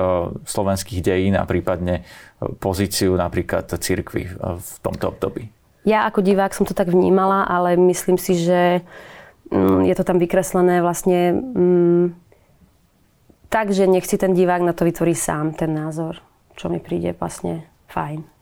slovenských 0.48 1.04
dejín 1.04 1.36
a 1.36 1.44
prípadne 1.44 2.00
pozíciu 2.64 3.12
napríklad 3.20 3.68
cirkvy 3.76 4.32
v 4.40 4.70
tomto 4.80 5.12
období? 5.12 5.59
Ja 5.84 6.04
ako 6.04 6.20
divák 6.20 6.52
som 6.52 6.68
to 6.68 6.76
tak 6.76 6.92
vnímala, 6.92 7.48
ale 7.48 7.76
myslím 7.76 8.20
si, 8.20 8.36
že 8.36 8.84
mm, 9.48 9.88
je 9.88 9.94
to 9.96 10.04
tam 10.04 10.20
vykreslené 10.20 10.84
vlastne 10.84 11.32
mm, 11.32 12.04
tak, 13.50 13.74
že 13.74 13.88
nech 13.90 14.06
si 14.06 14.20
ten 14.20 14.36
divák 14.36 14.62
na 14.62 14.76
to 14.76 14.84
vytvorí 14.84 15.16
sám 15.16 15.56
ten 15.56 15.74
názor, 15.74 16.20
čo 16.54 16.70
mi 16.70 16.78
príde 16.78 17.16
vlastne 17.16 17.66
fajn. 17.90 18.39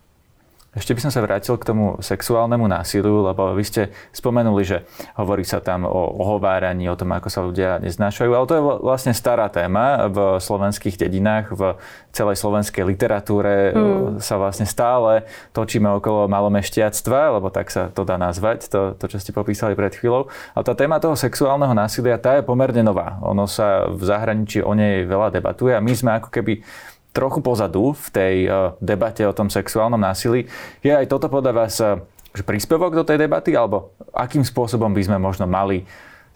Ešte 0.78 0.94
by 0.94 1.00
som 1.02 1.10
sa 1.10 1.26
vrátil 1.26 1.58
k 1.58 1.66
tomu 1.66 1.98
sexuálnemu 1.98 2.70
násiliu, 2.70 3.26
lebo 3.26 3.50
vy 3.50 3.64
ste 3.66 3.82
spomenuli, 4.14 4.62
že 4.62 4.86
hovorí 5.18 5.42
sa 5.42 5.58
tam 5.58 5.82
o 5.82 6.22
ohováraní, 6.22 6.86
o 6.86 6.94
tom, 6.94 7.10
ako 7.18 7.26
sa 7.26 7.42
ľudia 7.42 7.82
neznášajú, 7.82 8.30
ale 8.30 8.46
to 8.46 8.54
je 8.54 8.62
vlastne 8.62 9.10
stará 9.10 9.50
téma 9.50 10.06
v 10.06 10.38
slovenských 10.38 10.94
dedinách, 10.94 11.50
v 11.50 11.74
celej 12.14 12.38
slovenskej 12.38 12.86
literatúre 12.86 13.74
hmm. 13.74 14.22
sa 14.22 14.38
vlastne 14.38 14.70
stále 14.70 15.26
točíme 15.50 15.90
okolo 15.98 16.30
malomešťactva, 16.30 17.42
lebo 17.42 17.50
tak 17.50 17.74
sa 17.74 17.90
to 17.90 18.06
dá 18.06 18.14
nazvať, 18.14 18.70
to, 18.70 18.94
to, 18.94 19.10
čo 19.10 19.18
ste 19.18 19.34
popísali 19.34 19.74
pred 19.74 19.98
chvíľou. 19.98 20.30
A 20.54 20.62
tá 20.62 20.78
téma 20.78 21.02
toho 21.02 21.18
sexuálneho 21.18 21.74
násilia, 21.74 22.22
tá 22.22 22.38
je 22.38 22.46
pomerne 22.46 22.86
nová. 22.86 23.18
Ono 23.26 23.50
sa 23.50 23.90
v 23.90 23.98
zahraničí 24.06 24.62
o 24.62 24.78
nej 24.78 25.02
veľa 25.02 25.34
debatuje 25.34 25.74
a 25.74 25.82
my 25.82 25.90
sme 25.90 26.22
ako 26.22 26.30
keby 26.30 26.62
trochu 27.12 27.40
pozadu 27.40 27.96
v 27.96 28.06
tej 28.12 28.36
eh, 28.46 28.52
debate 28.78 29.24
o 29.24 29.36
tom 29.36 29.48
sexuálnom 29.48 30.00
násilí. 30.00 30.46
Je 30.84 30.92
aj 30.92 31.08
toto 31.08 31.26
podľa 31.32 31.52
vás 31.52 31.74
eh, 31.80 31.98
že 32.32 32.44
príspevok 32.44 32.94
do 32.94 33.02
tej 33.02 33.18
debaty, 33.18 33.56
alebo 33.56 33.96
akým 34.12 34.44
spôsobom 34.44 34.92
by 34.92 35.02
sme 35.02 35.18
možno 35.18 35.48
mali 35.48 35.82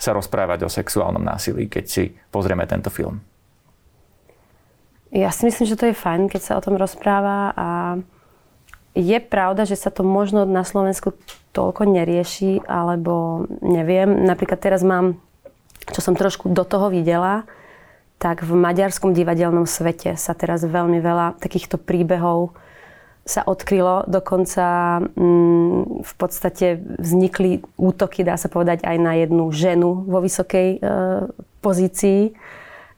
sa 0.01 0.11
rozprávať 0.17 0.67
o 0.67 0.73
sexuálnom 0.73 1.23
násilí, 1.23 1.71
keď 1.71 1.85
si 1.87 2.11
pozrieme 2.33 2.67
tento 2.67 2.91
film? 2.91 3.23
Ja 5.13 5.29
si 5.31 5.45
myslím, 5.47 5.69
že 5.69 5.79
to 5.79 5.87
je 5.87 5.95
fajn, 5.95 6.33
keď 6.33 6.41
sa 6.43 6.57
o 6.59 6.65
tom 6.65 6.81
rozpráva 6.81 7.53
a 7.55 7.69
je 8.97 9.19
pravda, 9.21 9.69
že 9.69 9.77
sa 9.77 9.93
to 9.93 10.03
možno 10.03 10.49
na 10.49 10.65
Slovensku 10.65 11.15
toľko 11.53 11.85
nerieši, 11.85 12.65
alebo 12.65 13.45
neviem. 13.61 14.25
Napríklad 14.25 14.59
teraz 14.59 14.81
mám, 14.81 15.21
čo 15.93 16.01
som 16.01 16.17
trošku 16.17 16.49
do 16.49 16.65
toho 16.65 16.89
videla, 16.89 17.45
tak 18.23 18.47
v 18.47 18.55
maďarskom 18.55 19.11
divadelnom 19.11 19.67
svete 19.67 20.15
sa 20.15 20.31
teraz 20.31 20.63
veľmi 20.63 21.03
veľa 21.03 21.43
takýchto 21.43 21.75
príbehov 21.75 22.55
sa 23.27 23.43
odkrylo. 23.43 24.07
Dokonca 24.07 24.99
mm, 25.03 26.07
v 26.07 26.13
podstate 26.15 26.79
vznikli 27.03 27.67
útoky, 27.75 28.23
dá 28.23 28.39
sa 28.39 28.47
povedať, 28.47 28.87
aj 28.87 28.97
na 29.03 29.19
jednu 29.19 29.51
ženu 29.51 30.07
vo 30.07 30.23
vysokej 30.23 30.79
e, 30.79 30.87
pozícii. 31.59 32.31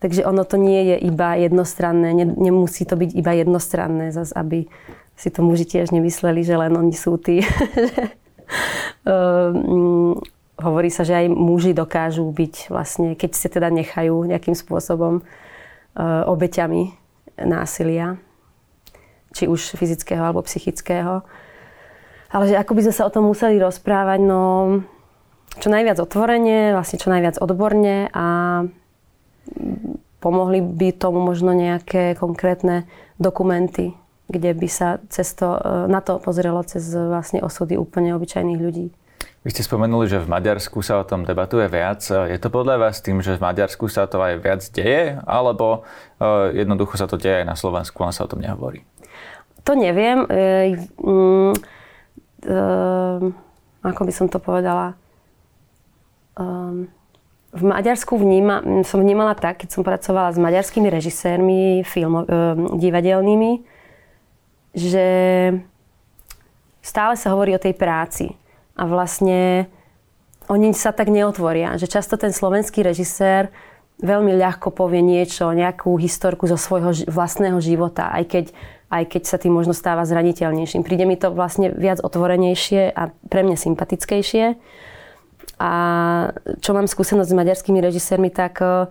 Takže 0.05 0.29
ono 0.29 0.45
to 0.45 0.61
nie 0.61 0.93
je 0.93 1.09
iba 1.09 1.41
jednostranné, 1.41 2.13
ne, 2.13 2.29
nemusí 2.29 2.85
to 2.85 2.93
byť 2.93 3.17
iba 3.17 3.33
jednostranné, 3.33 4.13
zas 4.13 4.29
aby 4.37 4.69
si 5.17 5.33
to 5.33 5.41
muži 5.41 5.65
tiež 5.65 5.89
nemysleli, 5.89 6.45
že 6.45 6.61
len 6.61 6.77
oni 6.77 6.93
sú 6.93 7.17
tí. 7.17 7.41
e, 7.45 7.49
mm, 9.09 10.34
hovorí 10.59 10.91
sa, 10.91 11.03
že 11.03 11.15
aj 11.15 11.27
muži 11.33 11.75
dokážu 11.75 12.27
byť 12.31 12.71
vlastne, 12.71 13.19
keď 13.19 13.31
sa 13.35 13.49
teda 13.51 13.69
nechajú 13.75 14.15
nejakým 14.27 14.55
spôsobom 14.55 15.21
uh, 15.21 16.23
obeťami 16.31 16.95
násilia, 17.43 18.19
či 19.35 19.51
už 19.51 19.75
fyzického 19.75 20.23
alebo 20.23 20.47
psychického. 20.47 21.27
Ale 22.31 22.45
že 22.51 22.59
ako 22.59 22.73
by 22.79 22.83
sme 22.87 22.95
sa 22.95 23.07
o 23.07 23.15
tom 23.15 23.27
museli 23.27 23.59
rozprávať, 23.59 24.21
no 24.23 24.43
čo 25.59 25.71
najviac 25.71 25.99
otvorene, 26.03 26.75
vlastne 26.75 26.99
čo 26.99 27.11
najviac 27.11 27.39
odborne 27.39 28.11
a 28.11 28.27
pomohli 30.19 30.59
by 30.65 30.89
tomu 30.99 31.23
možno 31.23 31.55
nejaké 31.55 32.19
konkrétne 32.19 32.89
dokumenty, 33.23 33.95
kde 34.27 34.51
by 34.57 34.69
sa 34.73 34.99
cesto, 35.13 35.55
e, 35.55 35.59
na 35.87 36.01
to 36.01 36.19
pozrelo 36.19 36.65
cez 36.65 36.83
vlastne 36.91 37.45
osudy 37.45 37.77
úplne 37.77 38.17
obyčajných 38.17 38.61
ľudí. 38.61 38.89
Vy 39.45 39.53
ste 39.53 39.61
spomenuli, 39.61 40.09
že 40.09 40.25
v 40.25 40.33
Maďarsku 40.33 40.81
sa 40.81 40.97
o 40.97 41.05
tom 41.05 41.29
debatuje 41.29 41.69
viac. 41.69 42.01
Je 42.01 42.41
to 42.41 42.49
podľa 42.49 42.81
vás 42.81 43.05
tým, 43.05 43.21
že 43.21 43.37
v 43.37 43.45
Maďarsku 43.45 43.93
sa 43.93 44.09
to 44.09 44.17
aj 44.17 44.41
viac 44.41 44.65
deje, 44.73 45.21
alebo 45.29 45.85
e, 46.17 46.65
jednoducho 46.65 46.97
sa 46.97 47.05
to 47.05 47.21
deje 47.21 47.45
aj 47.45 47.53
na 47.53 47.53
Slovensku, 47.53 48.01
len 48.01 48.17
sa 48.17 48.25
o 48.25 48.31
tom 48.33 48.41
nehovorí? 48.41 48.89
To 49.69 49.77
neviem. 49.77 50.25
E, 50.33 50.81
mm, 50.97 51.53
e, 52.41 52.61
ako 53.85 54.01
by 54.09 54.13
som 54.17 54.27
to 54.33 54.41
povedala? 54.41 54.97
v 57.55 57.63
Maďarsku 57.63 58.19
vníma, 58.19 58.83
som 58.83 58.99
vnímala 58.99 59.39
tak, 59.39 59.63
keď 59.63 59.71
som 59.71 59.87
pracovala 59.87 60.35
s 60.35 60.39
maďarskými 60.43 60.91
režisérmi 60.91 61.87
filmo, 61.87 62.27
divadelnými, 62.75 63.63
že 64.75 65.07
stále 66.83 67.15
sa 67.15 67.31
hovorí 67.31 67.55
o 67.55 67.63
tej 67.63 67.79
práci 67.79 68.35
a 68.75 68.83
vlastne 68.87 69.71
oni 70.51 70.77
sa 70.77 70.93
tak 70.93 71.09
neotvoria. 71.09 71.79
Že 71.81 71.87
často 71.89 72.15
ten 72.21 72.35
slovenský 72.35 72.85
režisér 72.85 73.49
veľmi 74.03 74.35
ľahko 74.35 74.75
povie 74.75 75.01
niečo, 75.01 75.55
nejakú 75.55 75.95
historku 75.97 76.51
zo 76.51 76.59
svojho 76.59 77.07
vlastného 77.07 77.57
života, 77.63 78.11
aj 78.11 78.25
keď, 78.27 78.45
aj 78.91 79.05
keď 79.07 79.23
sa 79.25 79.37
tým 79.39 79.55
možno 79.55 79.73
stáva 79.73 80.03
zraniteľnejším. 80.05 80.83
Príde 80.83 81.07
mi 81.07 81.15
to 81.15 81.31
vlastne 81.31 81.71
viac 81.71 82.03
otvorenejšie 82.03 82.91
a 82.91 83.15
pre 83.31 83.47
mňa 83.47 83.57
sympatickejšie. 83.57 84.59
A 85.63 85.73
čo 86.59 86.71
mám 86.75 86.91
skúsenosť 86.91 87.31
s 87.31 87.39
maďarskými 87.39 87.79
režisérmi, 87.79 88.35
tak 88.35 88.59
uh, 88.59 88.91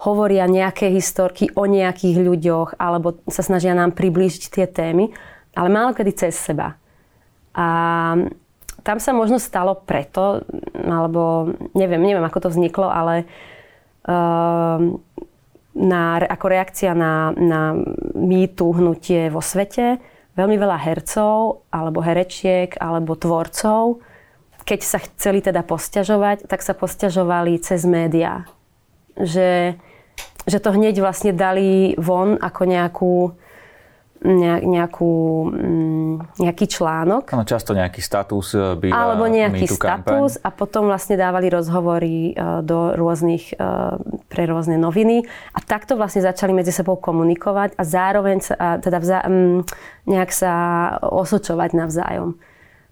hovoria 0.00 0.48
nejaké 0.48 0.88
historky 0.90 1.52
o 1.52 1.68
nejakých 1.68 2.16
ľuďoch 2.24 2.68
alebo 2.80 3.20
sa 3.28 3.44
snažia 3.44 3.76
nám 3.76 3.92
priblížiť 3.92 4.42
tie 4.48 4.66
témy, 4.66 5.12
ale 5.52 5.68
málo 5.68 5.92
kedy 5.92 6.12
cez 6.16 6.34
seba. 6.34 6.80
A 7.52 7.66
tam 8.82 8.98
sa 8.98 9.12
možno 9.12 9.40
stalo 9.40 9.76
preto, 9.76 10.44
alebo 10.74 11.52
neviem, 11.76 12.00
neviem, 12.00 12.24
ako 12.24 12.48
to 12.48 12.52
vzniklo, 12.52 12.88
ale 12.88 13.28
uh, 14.08 14.78
na, 15.74 16.02
ako 16.18 16.46
reakcia 16.50 16.92
na, 16.96 17.30
na 17.36 17.76
mýtu 18.16 18.74
hnutie 18.74 19.30
vo 19.30 19.44
svete, 19.44 20.02
veľmi 20.34 20.56
veľa 20.56 20.78
hercov, 20.80 21.68
alebo 21.70 22.00
herečiek, 22.02 22.74
alebo 22.80 23.18
tvorcov, 23.18 24.02
keď 24.64 24.80
sa 24.86 24.98
chceli 25.02 25.42
teda 25.42 25.66
posťažovať, 25.66 26.46
tak 26.46 26.60
sa 26.62 26.76
posťažovali 26.76 27.58
cez 27.58 27.82
médiá. 27.88 28.46
Že, 29.18 29.76
že 30.46 30.58
to 30.62 30.70
hneď 30.70 31.02
vlastne 31.02 31.34
dali 31.34 31.98
von 31.98 32.38
ako 32.38 32.62
nejakú 32.64 33.14
nejakú, 34.20 35.14
mm, 35.48 36.14
nejaký 36.44 36.66
článok. 36.68 37.32
Ano, 37.32 37.48
často 37.48 37.72
nejaký 37.72 38.04
status 38.04 38.52
e, 38.52 38.76
býva 38.76 38.92
Alebo 38.92 39.24
nejaký 39.24 39.64
status 39.64 40.36
kampaň. 40.36 40.44
a 40.44 40.48
potom 40.52 40.82
vlastne 40.92 41.16
dávali 41.16 41.48
rozhovory 41.48 42.36
e, 42.36 42.60
do 42.60 42.92
rôznych, 42.92 43.56
e, 43.56 43.96
pre 44.28 44.44
rôzne 44.44 44.76
noviny 44.76 45.24
a 45.56 45.58
takto 45.64 45.96
vlastne 45.96 46.20
začali 46.20 46.52
medzi 46.52 46.68
sebou 46.68 47.00
komunikovať 47.00 47.80
a 47.80 47.82
zároveň 47.82 48.38
sa, 48.44 48.76
teda 48.76 49.00
vzá, 49.00 49.24
nejak 50.04 50.30
sa 50.30 50.52
osočovať 51.00 51.70
navzájom. 51.72 52.36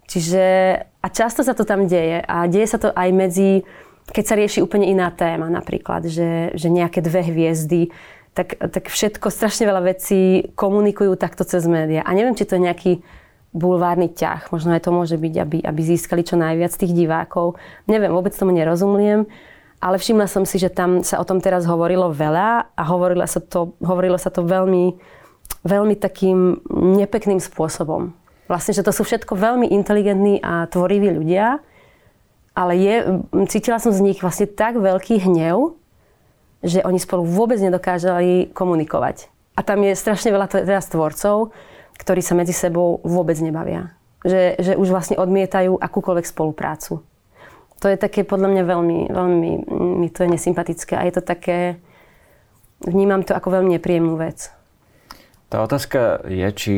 Čiže 0.09 0.45
a 1.05 1.07
často 1.13 1.45
sa 1.45 1.53
to 1.53 1.69
tam 1.69 1.85
deje 1.85 2.25
a 2.25 2.49
deje 2.49 2.67
sa 2.73 2.81
to 2.81 2.89
aj 2.97 3.09
medzi, 3.13 3.63
keď 4.09 4.25
sa 4.25 4.35
rieši 4.41 4.65
úplne 4.65 4.89
iná 4.89 5.13
téma 5.13 5.53
napríklad, 5.53 6.09
že, 6.09 6.57
že 6.57 6.73
nejaké 6.73 7.05
dve 7.05 7.21
hviezdy 7.21 7.93
tak, 8.38 8.54
tak 8.54 8.87
všetko, 8.87 9.35
strašne 9.35 9.66
veľa 9.66 9.83
vecí 9.83 10.47
komunikujú 10.54 11.18
takto 11.18 11.42
cez 11.42 11.66
médiá. 11.66 12.07
A 12.07 12.14
neviem, 12.14 12.38
či 12.38 12.47
to 12.47 12.54
je 12.54 12.66
nejaký 12.71 12.92
bulvárny 13.50 14.14
ťah. 14.14 14.54
Možno 14.54 14.78
aj 14.78 14.87
to 14.87 14.95
môže 14.95 15.18
byť, 15.18 15.35
aby, 15.42 15.59
aby 15.66 15.80
získali 15.83 16.23
čo 16.23 16.38
najviac 16.38 16.71
tých 16.71 16.95
divákov. 16.95 17.59
Neviem, 17.90 18.14
vôbec 18.14 18.30
tomu 18.38 18.54
nerozumiem. 18.54 19.26
Ale 19.83 19.99
všimla 19.99 20.30
som 20.30 20.47
si, 20.47 20.62
že 20.62 20.71
tam 20.71 21.02
sa 21.02 21.18
o 21.18 21.26
tom 21.26 21.42
teraz 21.42 21.66
hovorilo 21.66 22.14
veľa 22.14 22.78
a 22.78 22.83
hovorilo 22.87 23.26
sa 23.26 23.42
to, 23.42 23.75
hovorilo 23.83 24.18
sa 24.18 24.30
to 24.30 24.47
veľmi, 24.47 24.95
veľmi 25.66 25.95
takým 25.99 26.62
nepekným 26.99 27.42
spôsobom. 27.42 28.14
Vlastne, 28.47 28.75
že 28.75 28.87
to 28.87 28.95
sú 28.95 29.02
všetko 29.02 29.35
veľmi 29.35 29.66
inteligentní 29.75 30.38
a 30.42 30.66
tvoriví 30.71 31.11
ľudia, 31.11 31.59
ale 32.59 32.75
je, 32.75 32.95
cítila 33.47 33.78
som 33.78 33.95
z 33.95 34.02
nich 34.02 34.18
vlastne 34.18 34.50
tak 34.50 34.78
veľký 34.78 35.23
hnev, 35.30 35.78
že 36.62 36.83
oni 36.83 36.99
spolu 36.99 37.23
vôbec 37.23 37.59
nedokážali 37.62 38.50
komunikovať. 38.50 39.31
A 39.59 39.67
tam 39.67 39.83
je 39.83 39.99
strašne 39.99 40.31
veľa 40.31 40.47
teraz 40.50 40.87
tvorcov, 40.91 41.50
ktorí 41.99 42.23
sa 42.23 42.38
medzi 42.38 42.55
sebou 42.55 43.03
vôbec 43.03 43.35
nebavia. 43.43 43.95
Že, 44.23 44.59
že 44.59 44.73
už 44.79 44.91
vlastne 44.91 45.19
odmietajú 45.19 45.79
akúkoľvek 45.79 46.27
spoluprácu. 46.27 47.03
To 47.79 47.87
je 47.87 47.95
také 47.95 48.27
podľa 48.27 48.50
mňa 48.50 48.62
veľmi, 48.67 48.99
veľmi, 49.15 49.50
mi 50.03 50.09
to 50.11 50.27
je 50.27 50.35
nesympatické 50.35 50.99
a 50.99 51.07
je 51.07 51.15
to 51.15 51.23
také, 51.23 51.79
vnímam 52.83 53.23
to 53.23 53.38
ako 53.38 53.55
veľmi 53.55 53.79
nepríjemnú 53.79 54.19
vec. 54.19 54.50
Tá 55.47 55.62
otázka 55.62 56.27
je, 56.27 56.49
či 56.59 56.75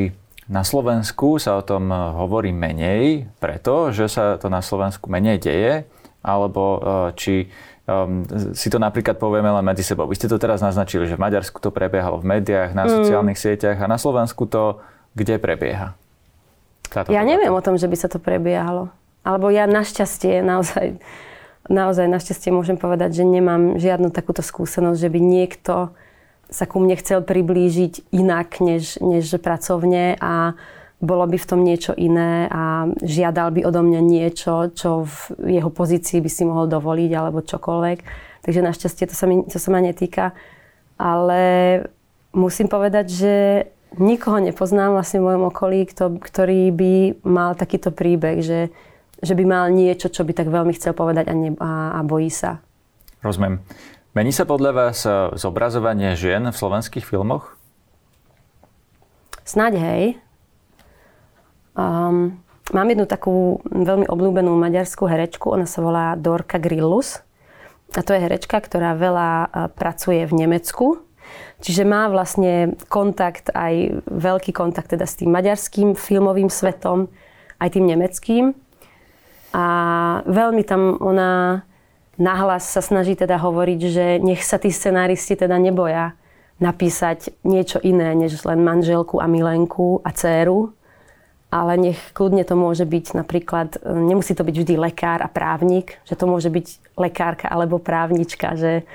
na 0.50 0.60
Slovensku 0.60 1.40
sa 1.40 1.56
o 1.56 1.64
tom 1.64 1.88
hovorí 1.94 2.52
menej, 2.52 3.32
preto, 3.40 3.94
že 3.96 4.12
sa 4.12 4.37
to 4.37 4.52
na 4.52 4.60
Slovensku 4.60 5.08
menej 5.08 5.40
deje, 5.40 5.88
alebo 6.20 6.62
e, 6.76 6.78
či 7.16 7.34
um, 7.87 8.26
si 8.52 8.68
to 8.68 8.76
napríklad 8.80 9.16
povieme 9.16 9.49
len 9.49 9.64
medzi 9.64 9.87
sebou. 9.87 10.08
Vy 10.08 10.18
ste 10.18 10.28
to 10.28 10.40
teraz 10.40 10.60
naznačili, 10.60 11.06
že 11.06 11.16
v 11.16 11.25
Maďarsku 11.25 11.60
to 11.62 11.70
prebiehalo 11.72 12.20
v 12.20 12.38
médiách, 12.38 12.76
na 12.76 12.84
mm. 12.84 12.90
sociálnych 12.90 13.38
sieťach 13.38 13.78
a 13.80 13.87
na 13.87 13.96
Slovensku 13.96 14.44
to 14.49 14.82
kde 15.14 15.40
prebieha? 15.42 15.96
Táto 16.90 17.14
ja 17.14 17.22
neviem 17.22 17.54
o 17.54 17.62
tom, 17.62 17.78
že 17.78 17.87
by 17.87 17.96
sa 17.99 18.10
to 18.10 18.18
prebiehalo. 18.18 18.90
Alebo 19.22 19.52
ja 19.52 19.68
našťastie, 19.68 20.40
naozaj, 20.40 20.99
naozaj 21.68 22.06
našťastie 22.08 22.50
môžem 22.50 22.80
povedať, 22.80 23.20
že 23.20 23.25
nemám 23.26 23.76
žiadnu 23.76 24.10
takúto 24.10 24.40
skúsenosť, 24.40 24.99
že 24.99 25.12
by 25.12 25.20
niekto 25.20 25.75
sa 26.50 26.66
ku 26.66 26.82
mne 26.82 26.99
chcel 26.99 27.22
priblížiť 27.22 28.10
inak, 28.10 28.58
než, 28.58 28.99
než 28.99 29.30
pracovne 29.38 30.18
a 30.18 30.58
bolo 31.00 31.25
by 31.25 31.40
v 31.40 31.49
tom 31.49 31.64
niečo 31.64 31.97
iné 31.97 32.45
a 32.52 32.85
žiadal 33.00 33.57
by 33.57 33.64
odo 33.64 33.80
mňa 33.80 34.00
niečo, 34.04 34.69
čo 34.76 35.09
v 35.09 35.16
jeho 35.61 35.73
pozícii 35.73 36.21
by 36.21 36.30
si 36.30 36.45
mohol 36.45 36.69
dovoliť 36.69 37.11
alebo 37.16 37.40
čokoľvek. 37.40 37.99
Takže 38.45 38.61
našťastie 38.61 39.09
to 39.09 39.16
sa, 39.16 39.25
mi, 39.25 39.40
to 39.49 39.57
sa 39.57 39.69
ma 39.73 39.80
netýka. 39.80 40.37
Ale 41.00 41.40
musím 42.37 42.69
povedať, 42.69 43.07
že 43.09 43.35
nikoho 43.97 44.45
nepoznám 44.45 44.92
vlastne 44.92 45.25
v 45.25 45.33
mojom 45.33 45.45
okolí, 45.49 45.88
kto, 45.88 46.21
ktorý 46.21 46.69
by 46.69 46.95
mal 47.25 47.57
takýto 47.57 47.90
príbeh, 47.97 48.45
že, 48.45 48.69
že 49.25 49.33
by 49.33 49.45
mal 49.49 49.64
niečo, 49.73 50.12
čo 50.12 50.23
by 50.28 50.37
tak 50.37 50.52
veľmi 50.52 50.76
chcel 50.76 50.92
povedať 50.92 51.33
a, 51.33 51.35
ne, 51.35 51.57
a, 51.57 51.97
a 51.97 52.00
bojí 52.04 52.28
sa. 52.28 52.61
Rozumiem. 53.25 53.64
Mení 54.12 54.37
sa 54.37 54.45
podľa 54.45 54.73
vás 54.76 55.07
zobrazovanie 55.40 56.12
žien 56.12 56.45
v 56.45 56.57
slovenských 56.57 57.09
filmoch? 57.09 57.57
Snáď 59.49 59.80
hej. 59.80 60.02
Um, 61.78 62.38
mám 62.74 62.88
jednu 62.90 63.06
takú 63.06 63.62
veľmi 63.68 64.06
obľúbenú 64.10 64.54
maďarskú 64.58 65.06
herečku, 65.06 65.50
ona 65.50 65.66
sa 65.66 65.82
volá 65.82 66.14
Dorka 66.18 66.58
Grillus. 66.58 67.22
A 67.94 68.06
to 68.06 68.14
je 68.14 68.22
herečka, 68.22 68.62
ktorá 68.62 68.94
veľa 68.94 69.30
uh, 69.30 69.46
pracuje 69.70 70.22
v 70.26 70.46
Nemecku. 70.46 71.02
Čiže 71.60 71.84
má 71.84 72.08
vlastne 72.08 72.74
kontakt, 72.88 73.52
aj 73.52 74.02
veľký 74.08 74.50
kontakt 74.56 74.90
teda 74.90 75.04
s 75.04 75.20
tým 75.20 75.30
maďarským 75.30 75.92
filmovým 75.92 76.48
svetom, 76.48 77.12
aj 77.60 77.76
tým 77.76 77.84
nemeckým. 77.84 78.44
A 79.52 79.64
veľmi 80.24 80.62
tam 80.64 80.96
ona 81.02 81.62
nahlas 82.16 82.64
sa 82.64 82.80
snaží 82.80 83.16
teda 83.16 83.36
hovoriť, 83.36 83.80
že 83.80 84.06
nech 84.20 84.40
sa 84.40 84.56
tí 84.56 84.72
scenáristi 84.72 85.36
teda 85.36 85.60
neboja 85.60 86.16
napísať 86.60 87.32
niečo 87.44 87.80
iné, 87.80 88.12
než 88.12 88.44
len 88.44 88.60
manželku 88.60 89.16
a 89.20 89.26
milenku 89.28 90.04
a 90.04 90.12
dceru, 90.12 90.76
ale 91.50 91.75
nech 91.76 91.99
kľudne 92.14 92.47
to 92.47 92.54
môže 92.54 92.87
byť 92.87 93.19
napríklad, 93.19 93.83
e, 93.83 93.90
nemusí 93.90 94.38
to 94.38 94.47
byť 94.47 94.57
vždy 94.57 94.75
lekár 94.78 95.19
a 95.21 95.28
právnik, 95.28 95.99
že 96.07 96.14
to 96.14 96.30
môže 96.30 96.47
byť 96.47 96.95
lekárka 96.95 97.50
alebo 97.50 97.83
právnička, 97.83 98.54
že, 98.54 98.87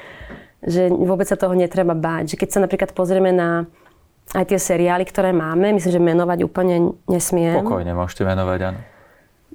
že 0.63 0.87
vôbec 0.87 1.27
sa 1.27 1.35
toho 1.35 1.51
netreba 1.51 1.91
báť. 1.91 2.35
Že 2.35 2.39
keď 2.39 2.49
sa 2.49 2.59
napríklad 2.63 2.91
pozrieme 2.95 3.35
na 3.35 3.67
aj 4.33 4.49
tie 4.49 4.57
seriály, 4.57 5.05
ktoré 5.05 5.35
máme, 5.35 5.75
myslím, 5.77 5.93
že 5.93 6.01
menovať 6.01 6.39
úplne 6.41 6.97
nesmiem. 7.05 7.61
Pokojne 7.61 7.93
môžete 7.93 8.25
menovať, 8.25 8.59
áno. 8.73 8.79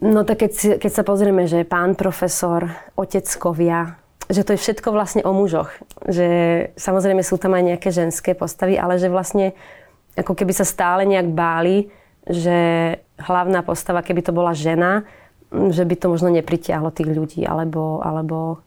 No 0.00 0.24
tak 0.24 0.46
keď, 0.46 0.80
keď 0.80 0.92
sa 0.94 1.02
pozrieme, 1.04 1.44
že 1.44 1.66
pán 1.66 1.98
profesor, 1.98 2.70
oteckovia, 2.96 4.00
že 4.30 4.46
to 4.46 4.54
je 4.54 4.62
všetko 4.62 4.94
vlastne 4.94 5.26
o 5.26 5.34
mužoch. 5.34 5.68
Že 6.06 6.28
samozrejme 6.78 7.20
sú 7.20 7.36
tam 7.36 7.52
aj 7.52 7.74
nejaké 7.74 7.90
ženské 7.90 8.32
postavy, 8.32 8.78
ale 8.78 8.96
že 8.96 9.10
vlastne 9.12 9.52
ako 10.14 10.32
keby 10.32 10.54
sa 10.54 10.64
stále 10.64 11.04
nejak 11.04 11.34
báli, 11.34 11.90
že 12.28 12.58
hlavná 13.20 13.60
postava, 13.64 14.04
keby 14.04 14.20
to 14.24 14.32
bola 14.32 14.52
žena, 14.56 15.04
že 15.50 15.82
by 15.82 15.94
to 15.98 16.06
možno 16.12 16.28
nepritiahlo 16.30 16.94
tých 16.94 17.10
ľudí, 17.10 17.42
alebo, 17.42 18.00
alebo 18.04 18.62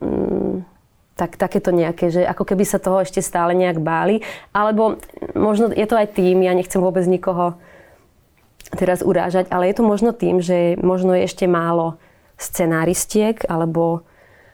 mm, 0.00 0.66
tak, 1.14 1.38
takéto 1.38 1.70
nejaké, 1.70 2.10
že 2.10 2.26
ako 2.26 2.42
keby 2.42 2.64
sa 2.66 2.82
toho 2.82 3.02
ešte 3.02 3.22
stále 3.22 3.54
nejak 3.54 3.78
báli. 3.78 4.20
Alebo 4.50 4.98
možno 5.38 5.70
je 5.70 5.86
to 5.86 5.94
aj 5.94 6.18
tým, 6.18 6.42
ja 6.42 6.52
nechcem 6.52 6.82
vôbec 6.82 7.06
nikoho 7.06 7.54
teraz 8.74 9.06
urážať, 9.06 9.46
ale 9.54 9.70
je 9.70 9.76
to 9.78 9.84
možno 9.86 10.10
tým, 10.10 10.42
že 10.42 10.74
možno 10.82 11.14
je 11.14 11.30
ešte 11.30 11.46
málo 11.46 11.94
scenáristiek 12.34 13.46
alebo, 13.46 14.02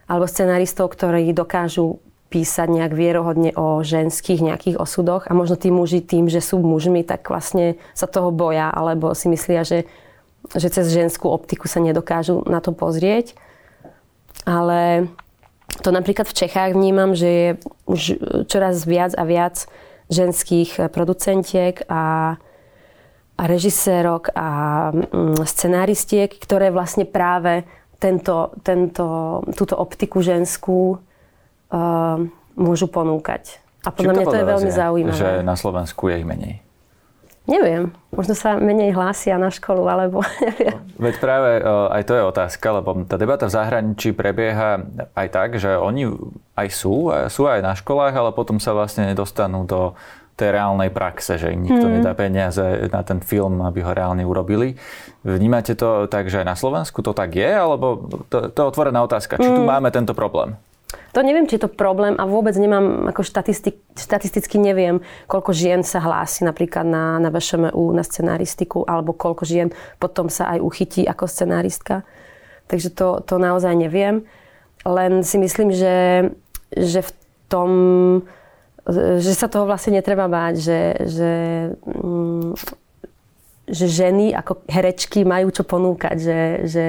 alebo 0.04 0.28
scenáristov, 0.28 0.92
ktorí 0.92 1.32
dokážu 1.32 2.04
písať 2.30 2.70
nejak 2.70 2.94
vierohodne 2.94 3.50
o 3.58 3.82
ženských 3.82 4.38
nejakých 4.38 4.76
osudoch 4.78 5.26
a 5.26 5.34
možno 5.34 5.58
tí 5.58 5.74
muži 5.74 5.98
tým, 5.98 6.30
že 6.30 6.38
sú 6.38 6.62
mužmi, 6.62 7.02
tak 7.02 7.26
vlastne 7.26 7.74
sa 7.92 8.06
toho 8.06 8.30
boja 8.30 8.70
alebo 8.70 9.10
si 9.18 9.26
myslia, 9.26 9.66
že, 9.66 9.90
že 10.54 10.70
cez 10.70 10.94
ženskú 10.94 11.26
optiku 11.26 11.66
sa 11.66 11.82
nedokážu 11.82 12.46
na 12.46 12.62
to 12.62 12.70
pozrieť. 12.70 13.34
Ale 14.46 15.10
to 15.82 15.90
napríklad 15.90 16.30
v 16.30 16.38
Čechách 16.38 16.78
vnímam, 16.78 17.18
že 17.18 17.28
je 17.28 17.48
už 17.90 18.00
čoraz 18.46 18.86
viac 18.86 19.10
a 19.18 19.26
viac 19.26 19.66
ženských 20.06 20.90
producentiek 20.94 21.82
a, 21.90 22.38
a 23.38 23.42
režisérok 23.42 24.34
a 24.38 24.48
mm, 24.94 25.42
scenáristiek, 25.46 26.30
ktoré 26.30 26.70
vlastne 26.70 27.06
práve 27.06 27.66
tento, 27.98 28.54
tento, 28.62 29.40
túto 29.54 29.74
optiku 29.78 30.22
ženskú 30.22 30.98
môžu 32.58 32.86
ponúkať. 32.90 33.62
A 33.86 33.88
podľa 33.94 34.12
mňa 34.12 34.26
to 34.28 34.36
je 34.36 34.46
veľmi 34.46 34.70
zaujímavé. 34.70 35.16
Že 35.16 35.30
na 35.40 35.56
Slovensku 35.56 36.12
je 36.12 36.20
ich 36.20 36.28
menej. 36.28 36.54
Neviem. 37.48 37.90
Možno 38.12 38.36
sa 38.36 38.60
menej 38.60 38.92
hlásia 38.92 39.40
na 39.40 39.48
školu, 39.48 39.88
alebo 39.88 40.20
neviem. 40.44 40.76
Veď 41.00 41.14
práve 41.18 41.50
uh, 41.58 41.88
aj 41.90 42.02
to 42.06 42.12
je 42.14 42.22
otázka, 42.22 42.66
lebo 42.76 42.90
tá 43.08 43.16
debata 43.16 43.48
v 43.48 43.56
zahraničí 43.56 44.12
prebieha 44.12 44.84
aj 45.16 45.28
tak, 45.32 45.48
že 45.56 45.74
oni 45.74 46.12
aj 46.54 46.68
sú, 46.70 47.10
sú 47.32 47.48
aj 47.48 47.64
na 47.64 47.72
školách, 47.72 48.14
ale 48.14 48.30
potom 48.36 48.60
sa 48.60 48.76
vlastne 48.76 49.08
nedostanú 49.08 49.64
do 49.64 49.96
tej 50.36 50.56
reálnej 50.56 50.88
praxe, 50.88 51.36
že 51.36 51.52
im 51.52 51.60
nikto 51.60 51.84
mm. 51.84 51.92
nedá 52.00 52.16
peniaze 52.16 52.64
na 52.88 53.04
ten 53.04 53.20
film, 53.20 53.60
aby 53.60 53.84
ho 53.84 53.92
reálne 53.92 54.24
urobili. 54.24 54.72
Vnímate 55.20 55.76
to 55.76 56.08
tak, 56.08 56.32
že 56.32 56.40
aj 56.40 56.46
na 56.48 56.56
Slovensku 56.56 57.04
to 57.04 57.12
tak 57.12 57.36
je, 57.36 57.50
alebo 57.50 58.08
to, 58.32 58.48
to 58.48 58.56
je 58.56 58.66
otvorená 58.72 59.04
otázka, 59.04 59.36
či 59.36 59.48
mm. 59.52 59.56
tu 59.58 59.62
máme 59.68 59.92
tento 59.92 60.16
problém? 60.16 60.56
To 61.10 61.26
neviem, 61.26 61.50
či 61.50 61.58
je 61.58 61.66
to 61.66 61.74
problém 61.74 62.14
a 62.14 62.22
vôbec 62.22 62.54
nemám, 62.54 63.10
ako 63.10 63.26
štatistik, 63.26 63.82
štatisticky 63.98 64.62
neviem, 64.62 65.02
koľko 65.26 65.50
žien 65.50 65.82
sa 65.82 65.98
hlási 65.98 66.46
napríklad 66.46 66.86
na, 66.86 67.18
na 67.18 67.34
VŠMU, 67.34 67.90
na 67.90 68.06
scenaristiku, 68.06 68.86
alebo 68.86 69.10
koľko 69.10 69.42
žien 69.42 69.68
potom 69.98 70.30
sa 70.30 70.54
aj 70.54 70.62
uchytí 70.62 71.02
ako 71.10 71.26
scenáristka. 71.26 72.06
Takže 72.70 72.94
to, 72.94 73.26
to 73.26 73.42
naozaj 73.42 73.74
neviem. 73.74 74.22
Len 74.86 75.26
si 75.26 75.42
myslím, 75.42 75.74
že, 75.74 76.30
že 76.70 77.02
v 77.02 77.10
tom, 77.50 77.70
že 79.18 79.34
sa 79.34 79.50
toho 79.50 79.66
vlastne 79.66 79.98
netreba 79.98 80.30
báť, 80.30 80.54
že, 80.62 80.80
že, 81.10 81.32
mm, 81.82 82.54
že 83.66 83.86
ženy 83.90 84.30
ako 84.38 84.62
herečky 84.70 85.26
majú 85.26 85.50
čo 85.50 85.66
ponúkať, 85.66 86.16
že, 86.22 86.40
že 86.70 86.86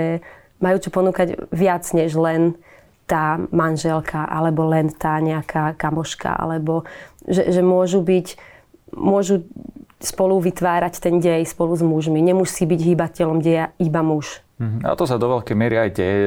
majú 0.62 0.78
čo 0.78 0.94
ponúkať 0.94 1.50
viac 1.50 1.90
než 1.98 2.14
len 2.14 2.54
tá 3.12 3.36
manželka, 3.52 4.24
alebo 4.24 4.71
len 4.71 4.88
tá 4.88 5.19
nejaká 5.19 5.76
kamoška, 5.76 6.32
alebo 6.32 6.88
že, 7.28 7.52
že 7.52 7.60
môžu 7.60 8.00
byť, 8.00 8.39
môžu 8.95 9.43
spolu 10.00 10.39
vytvárať 10.39 11.04
ten 11.04 11.19
dej 11.19 11.43
spolu 11.43 11.76
s 11.76 11.84
mužmi. 11.84 12.24
Nemusí 12.24 12.63
byť 12.63 12.80
hýbateľom 12.80 13.43
deja 13.43 13.76
iba 13.78 14.00
muž. 14.00 14.39
Mhm. 14.62 14.86
A 14.88 14.95
to 14.95 15.04
sa 15.10 15.19
do 15.19 15.28
veľkej 15.28 15.58
miery 15.58 15.76
aj 15.76 15.89
deje. 15.91 16.19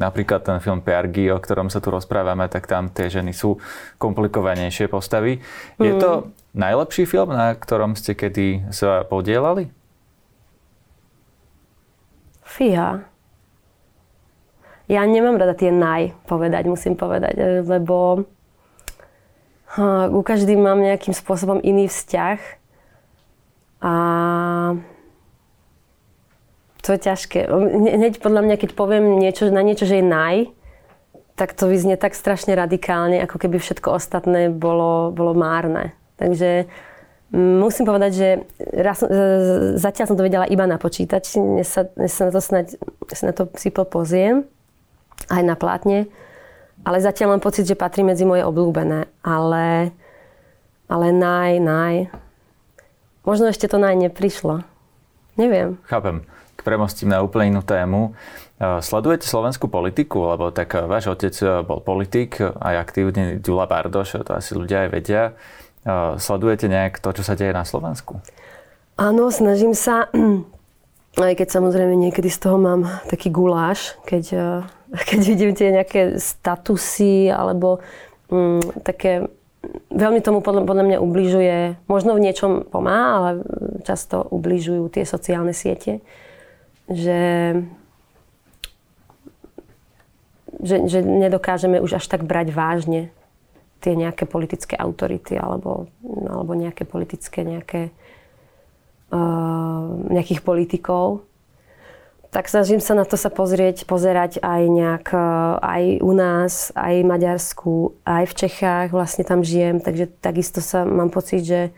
Napríklad 0.00 0.40
ten 0.46 0.58
film 0.64 0.80
Piargi, 0.80 1.28
o 1.28 1.38
ktorom 1.42 1.68
sa 1.68 1.82
tu 1.82 1.92
rozprávame, 1.92 2.48
tak 2.48 2.70
tam 2.70 2.88
tie 2.88 3.12
ženy 3.12 3.36
sú 3.36 3.60
komplikovanejšie 4.00 4.88
postavy. 4.88 5.44
Je 5.76 5.92
to 6.00 6.10
mhm. 6.10 6.56
najlepší 6.56 7.04
film, 7.04 7.36
na 7.36 7.52
ktorom 7.52 7.98
ste 7.98 8.16
kedy 8.16 8.72
sa 8.72 9.04
podielali? 9.04 9.68
Fíha. 12.46 13.09
Ja 14.90 15.06
nemám 15.06 15.38
rada 15.38 15.54
tie 15.54 15.70
naj 15.70 16.18
povedať, 16.26 16.66
musím 16.66 16.98
povedať, 16.98 17.34
e, 17.38 17.62
lebo 17.62 18.26
u 20.10 20.20
každým 20.26 20.58
mám 20.58 20.82
nejakým 20.82 21.14
spôsobom 21.14 21.62
iný 21.62 21.86
vzťah 21.86 22.38
a 23.86 23.94
to 26.82 26.88
je 26.90 27.00
ťažké. 27.06 27.46
Hneď 27.94 28.18
podľa 28.18 28.42
mňa, 28.42 28.56
keď 28.58 28.70
poviem 28.74 29.22
niečo, 29.22 29.46
na 29.54 29.62
niečo, 29.62 29.86
že 29.86 30.02
je 30.02 30.10
naj, 30.10 30.50
tak 31.38 31.54
to 31.54 31.70
vyznie 31.70 31.94
tak 31.94 32.18
strašne 32.18 32.58
radikálne, 32.58 33.22
ako 33.22 33.46
keby 33.46 33.62
všetko 33.62 33.94
ostatné 33.94 34.50
bolo, 34.50 35.14
bolo 35.14 35.38
márne. 35.38 35.94
Takže 36.18 36.66
Musím 37.30 37.86
povedať, 37.86 38.10
že 38.10 38.28
raz, 38.74 38.98
zatiaľ 39.78 40.06
som 40.10 40.18
to 40.18 40.26
vedela 40.26 40.50
iba 40.50 40.66
na 40.66 40.82
počítač. 40.82 41.38
Dnes 41.38 41.70
sa, 41.70 41.86
dnes 41.86 42.10
sa 42.10 42.26
na 42.26 42.32
to 42.34 42.42
snať, 42.42 42.66
na 43.22 43.30
to 43.30 43.46
si 43.54 43.70
pozriem, 43.70 44.50
aj 45.28 45.42
na 45.44 45.58
plátne. 45.58 46.08
Ale 46.80 46.96
zatiaľ 47.04 47.36
mám 47.36 47.44
pocit, 47.44 47.68
že 47.68 47.76
patrí 47.76 48.00
medzi 48.00 48.24
moje 48.24 48.40
obľúbené. 48.40 49.10
Ale, 49.20 49.92
ale 50.88 51.06
naj, 51.12 51.60
naj. 51.60 51.94
Možno 53.28 53.52
ešte 53.52 53.68
to 53.68 53.76
naj 53.76 54.00
neprišlo. 54.00 54.64
Neviem. 55.36 55.76
Chápem. 55.84 56.24
Premostím 56.60 57.08
na 57.08 57.24
úplne 57.24 57.56
inú 57.56 57.64
tému. 57.64 58.12
Sledujete 58.60 59.24
slovenskú 59.24 59.72
politiku, 59.72 60.28
lebo 60.28 60.52
tak 60.52 60.76
váš 60.84 61.08
otec 61.08 61.32
bol 61.64 61.80
politik, 61.80 62.36
aj 62.40 62.74
aktívne 62.76 63.40
Ďula 63.40 63.64
Bardoš, 63.64 64.20
to 64.20 64.36
asi 64.36 64.52
ľudia 64.52 64.84
aj 64.84 64.88
vedia. 64.92 65.22
Sledujete 66.20 66.68
nejak 66.68 67.00
to, 67.00 67.16
čo 67.16 67.24
sa 67.24 67.32
deje 67.32 67.56
na 67.56 67.64
Slovensku? 67.64 68.20
Áno, 69.00 69.32
snažím 69.32 69.72
sa, 69.72 70.12
aj 71.24 71.34
keď 71.40 71.48
samozrejme 71.48 71.96
niekedy 71.96 72.28
z 72.28 72.36
toho 72.36 72.60
mám 72.60 72.84
taký 73.08 73.32
guláš, 73.32 73.96
keď, 74.04 74.24
keď 75.08 75.20
vidím 75.22 75.52
tie 75.54 75.70
nejaké 75.70 76.18
statusy 76.18 77.30
alebo 77.30 77.78
mm, 78.30 78.82
také 78.82 79.30
veľmi 79.92 80.20
tomu 80.24 80.40
podľa, 80.40 80.64
podľa 80.64 80.84
mňa 80.88 80.98
ubližuje, 81.04 81.56
možno 81.84 82.16
v 82.16 82.24
niečom 82.24 82.64
pomáha, 82.64 83.08
ale 83.16 83.30
často 83.84 84.24
ubližujú 84.32 84.88
tie 84.88 85.04
sociálne 85.04 85.52
siete, 85.52 86.00
že, 86.88 87.54
že, 90.58 90.76
že 90.88 90.98
nedokážeme 91.04 91.78
už 91.78 92.00
až 92.00 92.04
tak 92.08 92.24
brať 92.24 92.50
vážne 92.50 93.02
tie 93.80 93.96
nejaké 93.96 94.28
politické 94.28 94.76
autority 94.76 95.40
alebo, 95.40 95.88
alebo 96.04 96.52
nejaké 96.52 96.84
politické 96.84 97.44
nejaké, 97.44 97.88
uh, 99.12 99.84
nejakých 100.12 100.40
politikov. 100.44 101.24
Tak 102.30 102.46
snažím 102.46 102.78
sa 102.78 102.94
na 102.94 103.02
to 103.02 103.18
sa 103.18 103.26
pozrieť, 103.26 103.90
pozerať 103.90 104.38
aj 104.38 104.62
nejak, 104.70 105.06
uh, 105.10 105.58
aj 105.58 105.98
u 105.98 106.12
nás, 106.14 106.70
aj 106.78 107.02
v 107.02 107.10
Maďarsku, 107.10 107.74
aj 108.06 108.24
v 108.30 108.36
Čechách, 108.46 108.88
vlastne 108.94 109.26
tam 109.26 109.42
žijem, 109.42 109.82
takže 109.82 110.06
takisto 110.22 110.62
sa 110.62 110.86
mám 110.86 111.10
pocit, 111.10 111.42
že, 111.42 111.74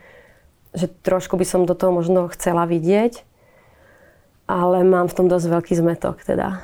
že 0.76 0.92
trošku 0.92 1.40
by 1.40 1.46
som 1.48 1.64
do 1.64 1.72
toho 1.72 1.96
možno 1.96 2.28
chcela 2.36 2.68
vidieť, 2.68 3.24
ale 4.44 4.84
mám 4.84 5.08
v 5.08 5.16
tom 5.16 5.26
dosť 5.32 5.46
veľký 5.48 5.72
zmetok 5.72 6.20
teda. 6.20 6.60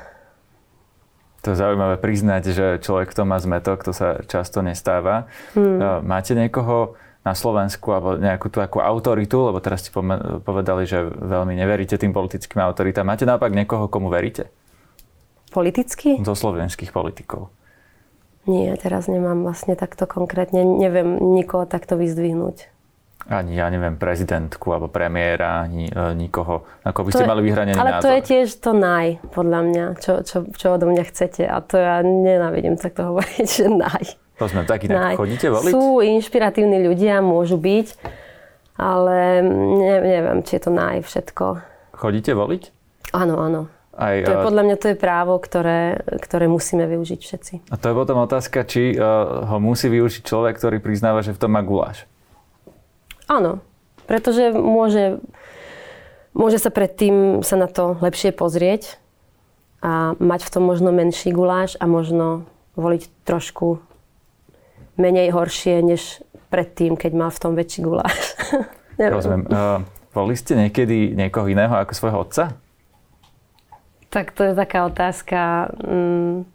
To 1.47 1.57
je 1.57 1.61
zaujímavé 1.65 1.97
priznať, 1.97 2.53
že 2.53 2.67
človek, 2.85 3.09
kto 3.09 3.25
má 3.25 3.41
zmetok, 3.41 3.89
to 3.89 3.97
sa 3.97 4.21
často 4.29 4.61
nestáva. 4.61 5.33
Hmm. 5.57 6.05
Máte 6.05 6.37
niekoho 6.37 6.99
na 7.27 7.33
Slovensku 7.35 7.91
alebo 7.93 8.17
nejakú 8.17 8.49
tú 8.49 8.63
akú 8.63 8.79
autoritu, 8.79 9.51
lebo 9.51 9.59
teraz 9.59 9.85
ste 9.85 9.91
povedali, 10.43 10.89
že 10.89 11.03
veľmi 11.07 11.55
neveríte 11.59 11.99
tým 11.99 12.15
politickým 12.15 12.63
autoritám. 12.63 13.05
Máte 13.05 13.29
naopak 13.29 13.53
niekoho, 13.53 13.91
komu 13.91 14.09
veríte? 14.09 14.49
Politicky? 15.53 16.21
Zo 16.23 16.37
slovenských 16.37 16.93
politikov. 16.95 17.51
Nie, 18.49 18.73
teraz 18.81 19.13
nemám 19.13 19.45
vlastne 19.45 19.77
takto 19.77 20.09
konkrétne, 20.09 20.65
neviem 20.65 21.21
nikoho 21.21 21.69
takto 21.69 22.01
vyzdvihnúť 22.01 22.79
ani, 23.29 23.61
ja 23.61 23.69
neviem, 23.69 24.01
prezidentku 24.01 24.73
alebo 24.73 24.89
premiéra, 24.89 25.69
ani 25.69 25.91
e, 25.91 26.15
nikoho, 26.17 26.65
ako 26.81 27.01
by 27.05 27.11
ste 27.13 27.25
je, 27.27 27.29
mali 27.29 27.43
vyhranený 27.45 27.77
ale 27.77 27.93
názor. 27.99 28.05
To 28.09 28.15
je 28.17 28.23
tiež 28.25 28.49
to 28.57 28.73
naj, 28.73 29.09
podľa 29.37 29.61
mňa, 29.69 29.85
čo, 30.01 30.13
čo, 30.25 30.37
čo 30.49 30.67
odo 30.73 30.89
mňa 30.89 31.05
chcete. 31.13 31.45
A 31.45 31.61
to 31.61 31.77
ja 31.77 32.01
nenávidím 32.01 32.81
takto 32.81 33.13
hovoriť, 33.13 33.47
že 33.61 33.67
naj. 33.69 34.05
Rozumiem, 34.39 34.67
tak 34.71 34.87
inak 34.87 35.19
chodíte 35.19 35.51
voliť? 35.51 35.73
Sú 35.75 35.99
inšpiratívni 35.99 36.79
ľudia, 36.87 37.19
môžu 37.19 37.59
byť, 37.59 37.99
ale 38.79 39.43
ne, 39.43 39.95
neviem, 39.99 40.39
či 40.47 40.57
je 40.57 40.63
to 40.63 40.71
naj 40.71 41.03
všetko. 41.03 41.45
Chodíte 41.99 42.33
voliť? 42.39 42.63
Áno, 43.19 43.43
áno. 43.43 43.63
Aj, 43.99 44.15
to 44.23 44.31
je, 44.31 44.47
podľa 44.47 44.63
mňa 44.63 44.77
to 44.79 44.87
je 44.95 44.97
právo, 44.97 45.35
ktoré, 45.43 46.07
ktoré 46.23 46.47
musíme 46.47 46.87
využiť 46.87 47.19
všetci. 47.19 47.55
A 47.67 47.75
to 47.75 47.91
je 47.91 47.95
potom 47.99 48.23
otázka, 48.23 48.63
či 48.63 48.95
uh, 48.95 49.43
ho 49.51 49.59
musí 49.59 49.91
využiť 49.91 50.23
človek, 50.23 50.55
ktorý 50.55 50.79
priznáva, 50.79 51.27
že 51.27 51.35
v 51.35 51.43
tom 51.43 51.51
má 51.51 51.67
guláš. 51.67 52.07
Áno, 53.27 53.59
pretože 54.07 54.55
môže, 54.55 55.19
môže 56.31 56.63
sa 56.63 56.71
predtým 56.71 57.43
sa 57.43 57.59
na 57.59 57.67
to 57.67 57.99
lepšie 57.99 58.31
pozrieť 58.31 59.03
a 59.83 60.15
mať 60.23 60.47
v 60.47 60.53
tom 60.55 60.63
možno 60.63 60.95
menší 60.95 61.35
guláš 61.35 61.75
a 61.83 61.91
možno 61.91 62.47
voliť 62.79 63.11
trošku 63.27 63.83
menej 64.99 65.33
horšie, 65.33 65.81
než 65.81 66.21
predtým, 66.53 66.99
keď 66.99 67.13
mal 67.15 67.31
v 67.31 67.41
tom 67.41 67.53
väčší 67.55 67.81
guláš. 67.87 68.37
Rozumiem. 68.99 69.47
Uh, 69.47 69.81
volili 70.11 70.37
ste 70.37 70.59
niekedy 70.59 71.15
niekoho 71.15 71.47
iného 71.47 71.73
ako 71.73 71.93
svojho 71.95 72.19
otca? 72.27 72.45
Tak 74.09 74.33
to 74.33 74.43
je 74.43 74.53
taká 74.57 74.89
otázka. 74.89 75.71
Mm, 75.79 76.49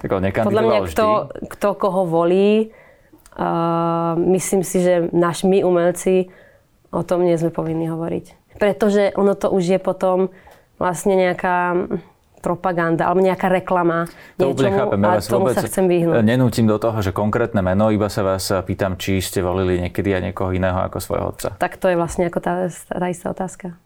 tak 0.00 0.08
on 0.10 0.24
podľa 0.24 0.62
mňa, 0.64 0.78
kto, 0.90 1.08
kto 1.48 1.68
koho 1.76 2.02
volí, 2.08 2.72
Uh, 3.34 4.14
myslím 4.30 4.62
si, 4.62 4.78
že 4.78 5.10
naš, 5.10 5.42
my 5.42 5.66
umelci 5.66 6.30
o 6.94 7.02
tom 7.02 7.26
nie 7.26 7.34
sme 7.34 7.50
povinni 7.50 7.90
hovoriť. 7.90 8.54
Pretože 8.62 9.10
ono 9.18 9.34
to 9.34 9.50
už 9.50 9.74
je 9.74 9.80
potom 9.82 10.30
vlastne 10.78 11.18
nejaká 11.18 11.74
propaganda 12.44 13.08
alebo 13.08 13.24
nejaká 13.24 13.48
reklama 13.48 14.04
to 14.36 14.52
niečomu 14.52 14.92
chápem, 14.92 15.00
a 15.00 15.24
tomu 15.24 15.46
sa 15.56 15.64
chcem 15.64 15.88
vyhnúť. 15.88 16.20
Nenútim 16.20 16.68
do 16.68 16.76
toho, 16.76 17.00
že 17.00 17.16
konkrétne 17.16 17.64
meno, 17.64 17.88
iba 17.88 18.12
sa 18.12 18.20
vás 18.20 18.44
pýtam, 18.68 19.00
či 19.00 19.24
ste 19.24 19.40
volili 19.40 19.80
niekedy 19.80 20.12
aj 20.12 20.22
niekoho 20.28 20.52
iného 20.52 20.76
ako 20.84 21.00
svojho 21.00 21.32
otca. 21.32 21.48
Tak 21.56 21.80
to 21.80 21.88
je 21.88 21.96
vlastne 21.96 22.28
ako 22.28 22.44
tá, 22.44 22.68
tá 22.68 23.06
istá 23.08 23.32
otázka. 23.32 23.80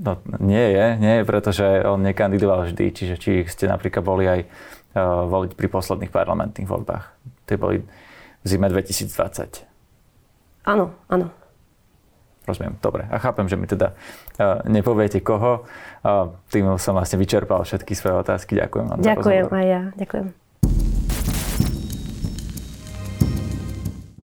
No, 0.00 0.18
nie 0.40 0.66
je, 0.74 0.86
nie 0.96 1.14
je, 1.20 1.28
pretože 1.28 1.64
on 1.84 2.00
nekandidoval 2.00 2.72
vždy, 2.72 2.84
čiže 2.90 3.14
či 3.20 3.32
ste 3.44 3.68
napríklad 3.68 4.00
boli 4.00 4.24
aj 4.24 4.40
uh, 4.96 5.28
voliť 5.28 5.52
pri 5.54 5.68
posledných 5.68 6.08
parlamentných 6.08 6.64
voľbách. 6.64 7.04
Tie 7.44 7.60
boli 7.60 7.84
v 8.40 8.46
zime 8.48 8.72
2020. 8.72 9.68
Áno, 10.64 10.96
áno. 11.12 11.28
Rozumiem, 12.50 12.74
dobre. 12.82 13.06
A 13.06 13.22
chápem, 13.22 13.46
že 13.46 13.54
mi 13.54 13.70
teda 13.70 13.94
uh, 13.94 14.66
nepoviete 14.66 15.22
koho. 15.22 15.62
Uh, 16.02 16.34
tým 16.50 16.66
som 16.82 16.98
vlastne 16.98 17.22
vyčerpal 17.22 17.62
všetky 17.62 17.94
svoje 17.94 18.26
otázky. 18.26 18.58
Ďakujem 18.58 18.84
vám 18.90 18.98
Ďakujem 18.98 19.46
aj 19.54 19.66
ja. 19.70 19.82
Ďakujem. 19.94 20.39